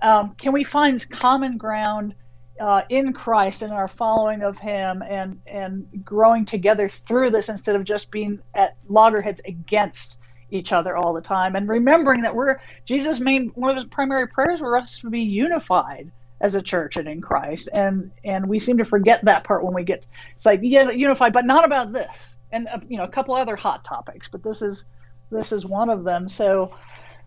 um, 0.00 0.34
can 0.38 0.52
we 0.52 0.64
find 0.64 1.08
common 1.10 1.58
ground 1.58 2.14
uh, 2.60 2.82
in 2.88 3.12
Christ 3.12 3.62
and 3.62 3.72
our 3.72 3.88
following 3.88 4.42
of 4.42 4.58
Him 4.58 5.02
and 5.02 5.40
and 5.46 5.86
growing 6.04 6.46
together 6.46 6.88
through 6.88 7.30
this 7.30 7.48
instead 7.48 7.76
of 7.76 7.84
just 7.84 8.10
being 8.10 8.38
at 8.54 8.76
loggerheads 8.88 9.40
against 9.44 10.18
each 10.50 10.72
other 10.72 10.96
all 10.96 11.12
the 11.12 11.20
time 11.20 11.56
and 11.56 11.68
remembering 11.68 12.22
that 12.22 12.34
we're 12.34 12.56
Jesus 12.84 13.18
main 13.18 13.48
one 13.54 13.70
of 13.70 13.76
his 13.76 13.86
primary 13.86 14.28
prayers 14.28 14.60
were 14.60 14.78
us 14.78 14.98
to 15.00 15.10
be 15.10 15.20
unified 15.20 16.12
as 16.44 16.54
a 16.54 16.60
church 16.60 16.98
and 16.98 17.08
in 17.08 17.22
Christ 17.22 17.70
and 17.72 18.10
and 18.22 18.46
we 18.46 18.60
seem 18.60 18.76
to 18.76 18.84
forget 18.84 19.24
that 19.24 19.44
part 19.44 19.64
when 19.64 19.72
we 19.72 19.82
get 19.82 20.04
it's 20.34 20.44
like 20.44 20.60
yeah 20.62 20.90
unified 20.90 21.32
but 21.32 21.46
not 21.46 21.64
about 21.64 21.90
this 21.90 22.36
and 22.52 22.68
uh, 22.68 22.78
you 22.86 22.98
know 22.98 23.04
a 23.04 23.08
couple 23.08 23.34
other 23.34 23.56
hot 23.56 23.82
topics 23.82 24.28
but 24.28 24.42
this 24.42 24.60
is 24.60 24.84
this 25.30 25.52
is 25.52 25.64
one 25.64 25.88
of 25.88 26.04
them 26.04 26.28
so 26.28 26.70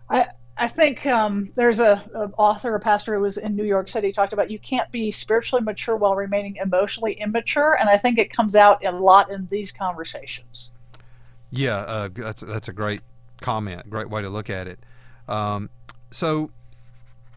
I 0.08 0.28
I 0.60 0.68
think 0.68 1.06
um, 1.06 1.50
there's 1.56 1.80
a, 1.80 2.04
a, 2.16 2.30
author, 2.38 2.74
a 2.76 2.80
pastor 2.80 3.16
who 3.16 3.22
was 3.22 3.38
in 3.38 3.56
New 3.56 3.64
York 3.64 3.90
City, 3.90 4.12
talked 4.12 4.34
about 4.34 4.50
you 4.50 4.58
can't 4.58 4.92
be 4.92 5.12
spiritually 5.12 5.64
mature 5.64 5.96
while 5.96 6.16
remaining 6.16 6.56
emotionally 6.56 7.14
immature, 7.14 7.78
and 7.80 7.88
I 7.88 8.00
think 8.00 8.18
it 8.18 8.36
comes 8.36 8.56
out 8.56 8.84
a 8.84 8.92
lot 8.92 9.30
in 9.30 9.48
these 9.52 9.72
conversations. 9.72 10.72
Yeah, 11.52 11.78
uh, 11.78 12.10
that's 12.12 12.42
that's 12.42 12.70
a 12.70 12.74
great 12.74 13.02
comment. 13.40 13.88
Great 13.88 14.10
way 14.10 14.24
to 14.24 14.30
look 14.30 14.50
at 14.50 14.68
it. 14.68 14.80
Um, 15.28 15.70
so, 16.10 16.50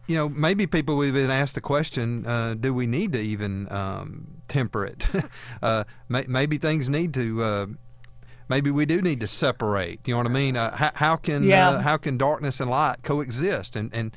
you 0.07 0.15
know, 0.15 0.29
maybe 0.29 0.67
people 0.67 0.99
have 1.01 1.13
been 1.13 1.29
asked 1.31 1.55
the 1.55 1.61
question: 1.61 2.25
uh, 2.25 2.55
Do 2.55 2.73
we 2.73 2.87
need 2.87 3.13
to 3.13 3.19
even 3.19 3.71
um, 3.71 4.27
temper 4.47 4.85
it? 4.85 5.07
uh, 5.61 5.83
may, 6.09 6.25
maybe 6.27 6.57
things 6.57 6.89
need 6.89 7.13
to. 7.13 7.43
Uh, 7.43 7.67
maybe 8.49 8.71
we 8.71 8.85
do 8.85 9.01
need 9.01 9.19
to 9.21 9.27
separate. 9.27 10.07
You 10.07 10.13
know 10.13 10.19
what 10.19 10.27
I 10.27 10.29
mean? 10.29 10.57
Uh, 10.57 10.75
how, 10.75 10.91
how, 10.95 11.15
can 11.15 11.43
yeah. 11.43 11.69
Uh, 11.69 11.81
how 11.81 11.97
can 11.97 12.17
darkness 12.17 12.59
and 12.59 12.69
light 12.69 13.03
coexist? 13.03 13.75
And 13.75 13.93
and 13.93 14.15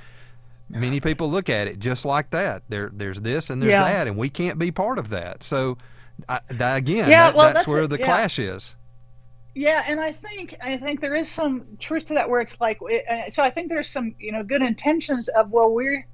many 0.69 1.01
people 1.01 1.31
look 1.31 1.49
at 1.49 1.69
it 1.69 1.79
just 1.79 2.05
like 2.05 2.31
that. 2.31 2.63
There 2.69 2.91
there's 2.93 3.21
this 3.21 3.51
and 3.51 3.63
there's 3.63 3.75
yeah. 3.75 3.85
that, 3.85 4.07
and 4.07 4.17
we 4.17 4.29
can't 4.29 4.59
be 4.59 4.71
part 4.71 4.99
of 4.99 5.11
that. 5.11 5.43
So. 5.43 5.79
that, 6.49 6.77
again, 6.77 7.11
yeah, 7.11 7.27
that, 7.27 7.37
well, 7.37 7.47
that's, 7.47 7.65
that's 7.65 7.67
where 7.67 7.89
the 7.89 7.99
Yeah. 7.99 8.05
clash 8.05 8.39
is. 8.39 8.77
Yeah, 9.55 9.85
and 9.87 10.01
I 10.01 10.13
think 10.13 10.57
I 10.61 10.79
think 10.79 11.01
there 11.01 11.15
is 11.15 11.31
some 11.31 11.65
truth 11.79 12.07
to 12.07 12.15
that 12.15 12.29
where 12.29 12.41
it's 12.41 12.61
like 12.61 12.81
uh, 12.83 13.31
so 13.31 13.43
I 13.43 13.51
think 13.51 13.69
there's 13.69 13.89
some 13.89 14.15
you 14.19 14.33
know 14.33 14.43
good 14.43 14.63
intentions 14.63 15.29
of 15.29 15.51
well 15.53 15.73
we're 15.73 16.07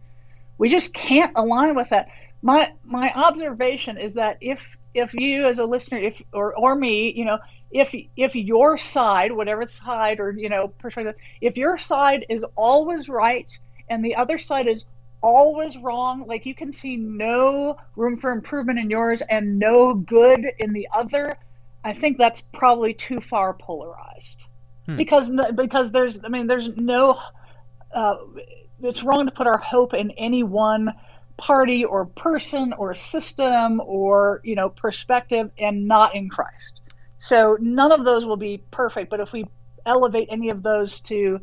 we 0.59 0.69
just 0.69 0.93
can't 0.93 1.33
align 1.37 1.75
with 1.75 1.89
that. 1.91 2.09
My 2.43 2.73
my 2.85 3.11
observation 3.15 3.97
is 3.97 4.15
that 4.15 4.37
if 4.43 4.77
if 4.95 5.15
you 5.15 5.47
as 5.47 5.59
a 5.59 5.65
listener 5.65 5.99
if 5.99 6.21
or 6.35 6.55
or 6.55 6.75
me 6.75 7.13
you 7.13 7.25
know 7.25 7.39
if 7.71 7.95
if 8.17 8.35
your 8.37 8.77
side 8.77 9.33
whatever 9.33 9.67
side 9.67 10.21
or 10.21 10.33
you 10.33 10.49
know 10.51 10.69
perspective 10.69 11.15
if 11.41 11.57
your 11.57 11.79
side 11.79 12.27
is 12.29 12.45
always 12.57 13.09
right 13.09 13.51
and 13.89 14.05
the 14.05 14.17
other 14.17 14.39
side 14.39 14.67
is 14.67 14.85
always 15.23 15.77
wrong 15.79 16.27
like 16.27 16.47
you 16.47 16.55
can 16.55 16.73
see 16.73 16.97
no 16.97 17.77
room 17.97 18.19
for 18.19 18.33
improvement 18.33 18.79
in 18.79 18.91
yours 18.91 19.23
and 19.31 19.59
no 19.59 19.95
good 19.95 20.45
in 20.59 20.73
the 20.73 20.89
other 20.95 21.37
I 21.85 21.95
think 21.95 22.19
that's 22.19 22.43
probably 22.53 22.95
too 22.95 23.21
far 23.21 23.55
polarized 23.55 24.37
Hmm. 24.91 24.97
because 24.97 25.31
because 25.55 25.93
there's 25.93 26.21
I 26.25 26.29
mean 26.29 26.47
there's 26.47 26.75
no 26.77 27.19
uh, 27.95 28.17
it's 28.83 29.03
wrong 29.03 29.27
to 29.27 29.33
put 29.33 29.47
our 29.47 29.59
hope 29.59 29.95
in 29.95 30.11
any 30.13 30.43
one 30.43 30.95
party 31.37 31.85
or 31.85 32.07
person 32.07 32.73
or 32.73 32.95
system 32.95 33.81
or 33.85 34.41
you 34.45 34.55
know 34.55 34.69
perspective 34.69 35.51
and 35.59 35.87
not 35.87 36.15
in 36.15 36.29
Christ. 36.29 36.81
So 37.19 37.57
none 37.61 37.93
of 37.93 38.05
those 38.05 38.25
will 38.25 38.37
be 38.37 38.63
perfect, 38.71 39.11
but 39.11 39.21
if 39.21 39.33
we 39.33 39.45
elevate 39.85 40.29
any 40.31 40.51
of 40.51 40.63
those 40.63 41.01
to 41.03 41.41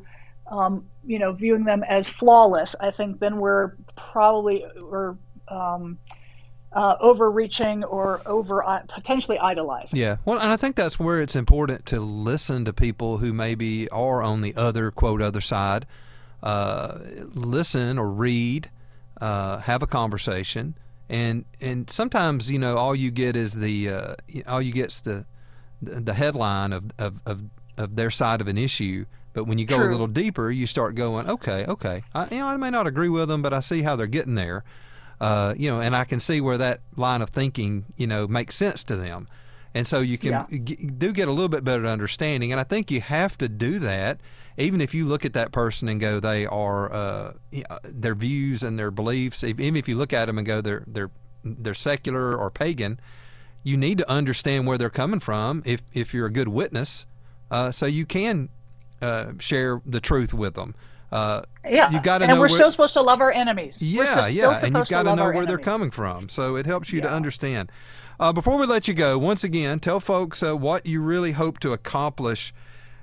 um, 0.50 0.88
you 1.06 1.20
know 1.20 1.34
viewing 1.34 1.64
them 1.64 1.84
as 1.84 2.10
flawless, 2.10 2.76
I 2.80 2.92
think 2.92 3.20
then 3.20 3.38
we're 3.38 3.76
probably 3.96 4.66
or 4.82 5.18
um, 5.48 6.00
uh, 6.74 6.96
overreaching 7.00 7.84
or 7.84 8.22
over 8.26 8.64
uh, 8.64 8.80
potentially 8.94 9.40
idolizing. 9.40 10.00
Yeah, 10.00 10.18
well, 10.26 10.40
and 10.40 10.52
I 10.52 10.58
think 10.58 10.76
that's 10.76 11.00
where 11.00 11.22
it's 11.22 11.36
important 11.36 11.86
to 11.88 12.00
listen 12.00 12.66
to 12.66 12.74
people 12.74 13.20
who 13.20 13.34
maybe 13.34 13.90
are 13.90 14.22
on 14.22 14.42
the 14.42 14.56
other 14.56 14.92
quote 14.92 15.22
other 15.22 15.42
side. 15.42 15.86
Uh, 16.44 17.00
listen 17.34 17.98
or 17.98 18.10
read, 18.10 18.70
uh, 19.20 19.58
have 19.60 19.82
a 19.82 19.88
conversation, 19.88 20.78
and 21.10 21.46
and 21.60 21.90
sometimes 21.90 22.52
you 22.52 22.60
know 22.60 22.78
all 22.78 22.96
you 22.96 23.10
get 23.10 23.36
is 23.36 23.54
the 23.54 23.90
uh, 23.90 24.16
all 24.48 24.62
you 24.62 24.72
get's 24.72 25.02
the 25.02 25.26
the 25.82 26.14
headline 26.14 26.74
of, 26.74 26.92
of, 26.98 27.22
of, 27.26 27.44
of 27.78 27.96
their 27.96 28.12
side 28.12 28.42
of 28.42 28.48
an 28.48 28.58
issue. 28.58 29.06
But 29.34 29.46
when 29.46 29.60
you 29.60 29.66
go 29.66 29.78
True. 29.78 29.90
a 29.90 29.92
little 29.92 30.08
deeper, 30.08 30.50
you 30.50 30.66
start 30.66 30.96
going, 30.96 31.30
okay, 31.30 31.66
okay, 31.66 32.04
I, 32.14 32.28
you 32.32 32.40
know, 32.40 32.48
I 32.48 32.58
may 32.58 32.72
not 32.72 32.88
agree 32.88 33.10
with 33.10 33.28
them, 33.30 33.42
but 33.42 33.54
I 33.54 33.60
see 33.60 33.84
how 33.84 33.96
they're 33.96 34.08
getting 34.08 34.36
there. 34.36 34.64
Uh, 35.20 35.54
you 35.58 35.70
know, 35.70 35.82
and 35.82 35.96
I 35.96 36.04
can 36.04 36.20
see 36.20 36.42
where 36.42 36.58
that 36.58 36.80
line 36.96 37.22
of 37.22 37.30
thinking, 37.30 37.86
you 37.96 38.06
know, 38.08 38.28
makes 38.28 38.56
sense 38.56 38.84
to 38.86 38.96
them. 38.96 39.28
And 39.74 39.86
so 39.88 40.00
you 40.00 40.18
can 40.18 40.32
Yeah. 40.32 40.46
g- 40.64 40.76
do 40.76 41.12
get 41.12 41.28
a 41.28 41.32
little 41.32 41.50
bit 41.50 41.64
better 41.64 41.86
understanding. 41.88 42.52
And 42.52 42.60
I 42.62 42.64
think 42.64 42.92
you 42.92 43.02
have 43.02 43.38
to 43.40 43.50
do 43.50 43.80
that, 43.80 44.20
even 44.58 44.80
if 44.82 44.94
you 44.94 45.06
look 45.06 45.26
at 45.26 45.34
that 45.34 45.52
person 45.52 45.88
and 45.90 46.00
go, 46.00 46.20
they 46.20 46.46
are 46.46 46.92
uh, 46.94 47.34
uh, 47.70 47.78
their 47.84 48.16
views 48.16 48.64
and 48.64 48.78
their 48.78 48.92
beliefs. 48.92 49.44
Even 49.44 49.76
if 49.76 49.88
you 49.90 49.96
look 49.96 50.14
at 50.14 50.26
them 50.26 50.38
and 50.38 50.46
go, 50.48 50.62
they're 50.62 50.84
they're 50.88 51.12
they're 51.44 51.74
secular 51.76 52.36
or 52.36 52.50
pagan, 52.52 53.00
you 53.64 53.78
need 53.78 53.98
to 54.00 54.10
understand 54.10 54.66
where 54.68 54.78
they're 54.78 54.90
coming 54.90 55.20
from. 55.20 55.62
If 55.66 55.82
if 55.94 56.14
you're 56.14 56.26
a 56.28 56.32
good 56.32 56.48
witness, 56.50 57.06
uh, 57.52 57.72
so 57.72 57.86
you 57.86 58.06
can 58.06 58.50
uh, 59.02 59.34
share 59.40 59.82
the 59.86 60.00
truth 60.00 60.34
with 60.34 60.54
them. 60.56 60.74
Uh, 61.12 61.42
Yeah, 61.70 61.90
you 61.92 62.02
got 62.02 62.18
to 62.20 62.26
and 62.26 62.34
we're 62.34 62.42
where, 62.42 62.50
still 62.50 62.72
supposed 62.72 62.94
to 62.94 63.02
love 63.02 63.22
our 63.22 63.32
enemies. 63.32 63.82
Yeah, 63.82 64.16
so- 64.16 64.26
yeah, 64.26 64.60
and 64.64 64.76
you've 64.76 64.90
got 64.90 65.04
to 65.04 65.16
know 65.16 65.32
where 65.32 65.46
they're 65.46 65.58
coming 65.58 65.92
from. 65.92 66.30
So 66.30 66.56
it 66.56 66.66
helps 66.66 66.92
you 66.92 67.02
to 67.02 67.10
understand. 67.10 67.72
Uh, 68.20 68.34
before 68.34 68.58
we 68.58 68.66
let 68.66 68.88
you 68.88 68.94
go, 68.94 69.18
once 69.18 69.44
again, 69.44 69.80
tell 69.80 70.00
folks 70.00 70.42
uh, 70.42 70.56
what 70.58 70.86
you 70.86 71.02
really 71.02 71.34
hope 71.34 71.60
to 71.60 71.72
accomplish, 71.72 72.52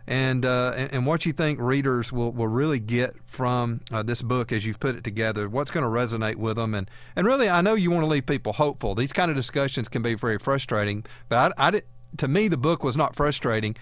and 0.06 0.44
uh, 0.44 0.72
and, 0.76 0.92
and 0.92 1.06
what 1.06 1.24
you 1.24 1.32
think 1.32 1.60
readers 1.60 2.12
will, 2.12 2.32
will 2.32 2.48
really 2.48 2.80
get 2.80 3.14
from 3.24 3.80
uh, 3.92 4.02
this 4.02 4.22
book 4.22 4.52
as 4.52 4.66
you've 4.66 4.80
put 4.80 4.96
it 4.96 5.04
together. 5.04 5.48
What's 5.48 5.70
going 5.70 5.84
to 5.84 5.90
resonate 5.90 6.36
with 6.36 6.56
them, 6.56 6.74
and 6.74 6.90
and 7.16 7.26
really, 7.26 7.48
I 7.48 7.60
know 7.60 7.74
you 7.74 7.90
want 7.90 8.02
to 8.02 8.08
leave 8.08 8.26
people 8.26 8.54
hopeful. 8.54 8.94
These 8.94 9.12
kind 9.12 9.30
of 9.30 9.36
discussions 9.36 9.88
can 9.88 10.02
be 10.02 10.14
very 10.14 10.38
frustrating, 10.38 11.04
but 11.28 11.54
I, 11.58 11.68
I 11.68 11.70
did, 11.70 11.84
to 12.18 12.28
me, 12.28 12.48
the 12.48 12.58
book 12.58 12.82
was 12.82 12.96
not 12.96 13.14
frustrating. 13.14 13.76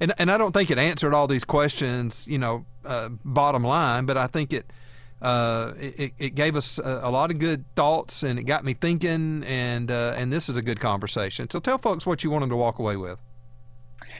And, 0.00 0.12
and 0.18 0.30
I 0.30 0.38
don't 0.38 0.52
think 0.52 0.70
it 0.70 0.78
answered 0.78 1.12
all 1.12 1.26
these 1.26 1.44
questions, 1.44 2.26
you 2.28 2.38
know, 2.38 2.64
uh, 2.84 3.08
bottom 3.24 3.64
line, 3.64 4.06
but 4.06 4.16
I 4.16 4.26
think 4.26 4.52
it 4.52 4.72
uh, 5.20 5.72
it, 5.76 6.12
it 6.18 6.34
gave 6.36 6.54
us 6.54 6.78
a, 6.78 7.00
a 7.02 7.10
lot 7.10 7.32
of 7.32 7.38
good 7.38 7.64
thoughts 7.74 8.22
and 8.22 8.38
it 8.38 8.44
got 8.44 8.64
me 8.64 8.72
thinking 8.72 9.42
and 9.44 9.90
uh, 9.90 10.14
and 10.16 10.32
this 10.32 10.48
is 10.48 10.56
a 10.56 10.62
good 10.62 10.78
conversation. 10.78 11.50
So 11.50 11.58
tell 11.58 11.78
folks 11.78 12.06
what 12.06 12.22
you 12.22 12.30
want 12.30 12.42
them 12.42 12.50
to 12.50 12.56
walk 12.56 12.78
away 12.78 12.96
with. 12.96 13.18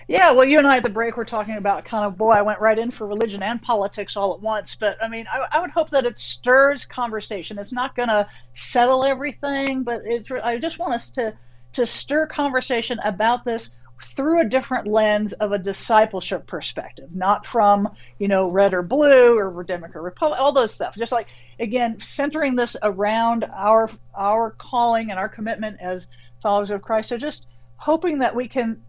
Yeah, 0.09 0.31
well, 0.31 0.47
you 0.47 0.57
and 0.57 0.67
I 0.67 0.79
at 0.79 0.83
the 0.83 0.89
break 0.89 1.19
were 1.19 1.25
talking 1.27 1.59
about 1.59 1.85
kind 1.85 2.07
of, 2.07 2.17
boy, 2.17 2.31
I 2.31 2.41
went 2.41 2.61
right 2.61 2.79
in 2.79 2.91
for 2.91 3.07
religion 3.07 3.43
and 3.43 3.61
politics 3.61 4.17
all 4.17 4.33
at 4.33 4.41
once. 4.41 4.75
But 4.75 4.97
I 5.05 5.09
mean, 5.09 5.27
I, 5.31 5.47
I 5.53 5.61
would 5.61 5.71
hope 5.71 5.91
that 5.91 6.07
it 6.07 6.19
stirs 6.19 6.87
conversation. 6.87 7.59
It's 7.59 7.75
not 7.75 7.95
going 7.95 8.09
to 8.09 8.27
settle 8.55 9.05
everything, 9.05 9.83
but 9.83 10.01
it's, 10.07 10.31
I 10.31 10.57
just 10.57 10.79
want 10.79 10.95
us 10.95 11.11
to, 11.11 11.35
to 11.75 11.85
stir 11.85 12.27
conversation 12.27 12.99
about 13.05 13.45
this 13.45 13.71
through 14.03 14.41
a 14.41 14.45
different 14.45 14.87
lens 14.87 15.33
of 15.35 15.53
a 15.53 15.59
discipleship 15.59 16.47
perspective, 16.47 17.09
not 17.15 17.45
from, 17.45 17.89
you 18.19 18.29
know, 18.29 18.49
red 18.49 18.75
or 18.75 18.83
blue 18.83 19.39
or 19.39 19.65
Democrat 19.65 19.97
or 19.97 20.03
Republican, 20.03 20.43
all 20.43 20.53
those 20.53 20.73
stuff. 20.73 20.95
Just 20.97 21.13
like, 21.13 21.29
again, 21.59 22.01
centering 22.01 22.55
this 22.55 22.77
around 22.83 23.45
our, 23.53 23.91
our 24.15 24.53
calling 24.53 25.11
and 25.11 25.19
our 25.19 25.29
commitment 25.29 25.81
as 25.81 26.07
followers 26.43 26.71
of 26.71 26.83
Christ. 26.83 27.09
So 27.09 27.19
just 27.19 27.47
hoping 27.77 28.19
that 28.21 28.35
we 28.35 28.49
can 28.49 28.83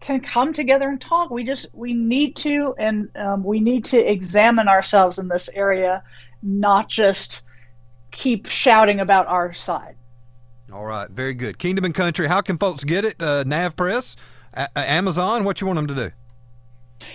can 0.00 0.20
come 0.20 0.54
together 0.54 0.88
and 0.88 1.00
talk. 1.00 1.30
We 1.30 1.44
just 1.44 1.66
we 1.72 1.92
need 1.92 2.36
to, 2.36 2.74
and 2.78 3.14
um, 3.16 3.44
we 3.44 3.60
need 3.60 3.84
to 3.86 3.98
examine 3.98 4.66
ourselves 4.66 5.18
in 5.18 5.28
this 5.28 5.50
area, 5.52 6.02
not 6.42 6.88
just 6.88 7.42
keep 8.10 8.46
shouting 8.46 9.00
about 9.00 9.26
our 9.26 9.52
side. 9.52 9.96
All 10.72 10.86
right, 10.86 11.10
very 11.10 11.34
good. 11.34 11.58
Kingdom 11.58 11.84
and 11.84 11.94
Country. 11.94 12.28
How 12.28 12.40
can 12.40 12.58
folks 12.58 12.84
get 12.84 13.04
it? 13.04 13.20
Uh, 13.20 13.44
Nav 13.46 13.76
Press, 13.76 14.16
a- 14.54 14.68
a- 14.76 14.90
Amazon. 14.90 15.44
What 15.44 15.60
you 15.60 15.66
want 15.66 15.76
them 15.78 15.86
to 15.88 15.94
do? 15.94 16.10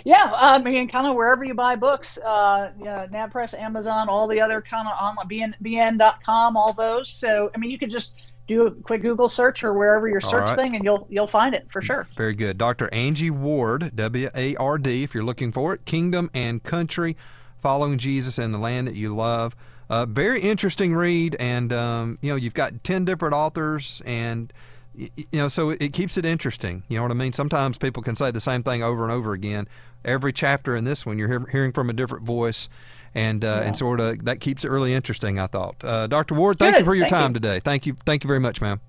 Yeah, 0.04 0.32
I 0.36 0.58
mean, 0.58 0.88
kind 0.90 1.08
of 1.08 1.16
wherever 1.16 1.44
you 1.44 1.54
buy 1.54 1.76
books, 1.76 2.18
uh, 2.18 2.72
yeah, 2.82 3.06
NavPress, 3.08 3.58
Amazon, 3.58 4.10
all 4.10 4.28
the 4.28 4.42
other 4.42 4.62
kind 4.62 4.88
of 4.88 4.94
online, 5.00 5.28
BN, 5.28 5.54
BN.com, 5.62 6.58
all 6.58 6.74
those. 6.74 7.10
So, 7.10 7.52
I 7.54 7.58
mean, 7.60 7.70
you 7.70 7.78
could 7.78 7.92
just 7.92 8.16
do 8.48 8.68
a 8.68 8.72
quick 8.72 9.02
Google 9.02 9.30
search 9.30 9.64
or 9.64 9.74
wherever 9.74 10.08
your 10.08 10.22
search 10.22 10.42
right. 10.42 10.56
thing, 10.56 10.76
and 10.76 10.84
you'll 10.84 11.08
you'll 11.10 11.28
find 11.28 11.56
it 11.56 11.68
for 11.72 11.82
sure. 11.82 12.08
Very 12.18 12.34
good. 12.34 12.58
Dr. 12.58 12.92
Angie 12.94 13.32
Ward, 13.32 13.96
W 13.96 14.30
A 14.36 14.56
R 14.56 14.78
D, 14.78 15.04
if 15.04 15.14
you're 15.14 15.24
looking 15.24 15.52
for 15.52 15.74
it. 15.74 15.86
Kingdom 15.86 16.30
and 16.34 16.64
Country, 16.64 17.16
Following 17.62 17.98
Jesus 17.98 18.38
in 18.38 18.52
the 18.52 18.60
Land 18.60 18.88
That 18.88 18.96
You 18.96 19.16
Love. 19.16 19.56
Uh, 19.90 20.06
very 20.06 20.42
interesting 20.42 20.96
read, 20.96 21.36
and 21.40 21.72
um, 21.72 22.18
you 22.22 22.30
know 22.30 22.36
you've 22.36 22.54
got 22.54 22.84
ten 22.84 23.06
different 23.06 23.36
authors, 23.36 24.02
and 24.06 24.52
you 24.96 25.10
know 25.34 25.48
so 25.48 25.72
it, 25.72 25.94
keeps 25.94 26.18
it 26.18 26.26
interesting. 26.26 26.84
You 26.88 26.98
know 26.98 27.04
what 27.04 27.12
I 27.12 27.16
mean? 27.16 27.34
Sometimes 27.34 27.78
people 27.78 28.02
can 28.02 28.16
say 28.16 28.32
the 28.32 28.40
same 28.40 28.64
thing 28.64 28.82
over 28.82 29.04
and 29.04 29.12
over 29.12 29.34
again. 29.34 29.68
Every 30.04 30.34
chapter 30.34 30.76
in 30.76 30.84
this 30.84 31.06
one, 31.06 31.18
you're 31.18 31.28
hear- 31.28 31.48
hearing 31.52 31.72
from 31.72 31.90
a 31.90 31.94
different 31.94 32.26
voice, 32.26 32.70
and 33.14 33.44
uh, 33.46 33.62
and 33.64 33.78
sort 33.78 34.00
of 34.00 34.26
that 34.26 34.40
keeps 34.40 34.66
it 34.66 34.70
really 34.70 34.94
interesting. 34.94 35.40
I 35.40 35.48
thought, 35.48 35.76
uh, 35.84 36.08
Dr. 36.08 36.36
Ward, 36.36 36.60
thank 36.60 36.80
you 36.80 36.86
for 36.86 36.96
your 36.96 37.06
Thank 37.06 37.14
time 37.14 37.30
you. 37.32 37.36
today. 37.36 37.60
Thank 37.60 37.86
you, 37.86 37.96
thank 38.06 38.24
you 38.24 38.28
very 38.28 38.40
much, 38.40 38.62
ma'am. 38.62 38.80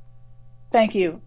Thank 0.72 0.94
you. 0.94 1.20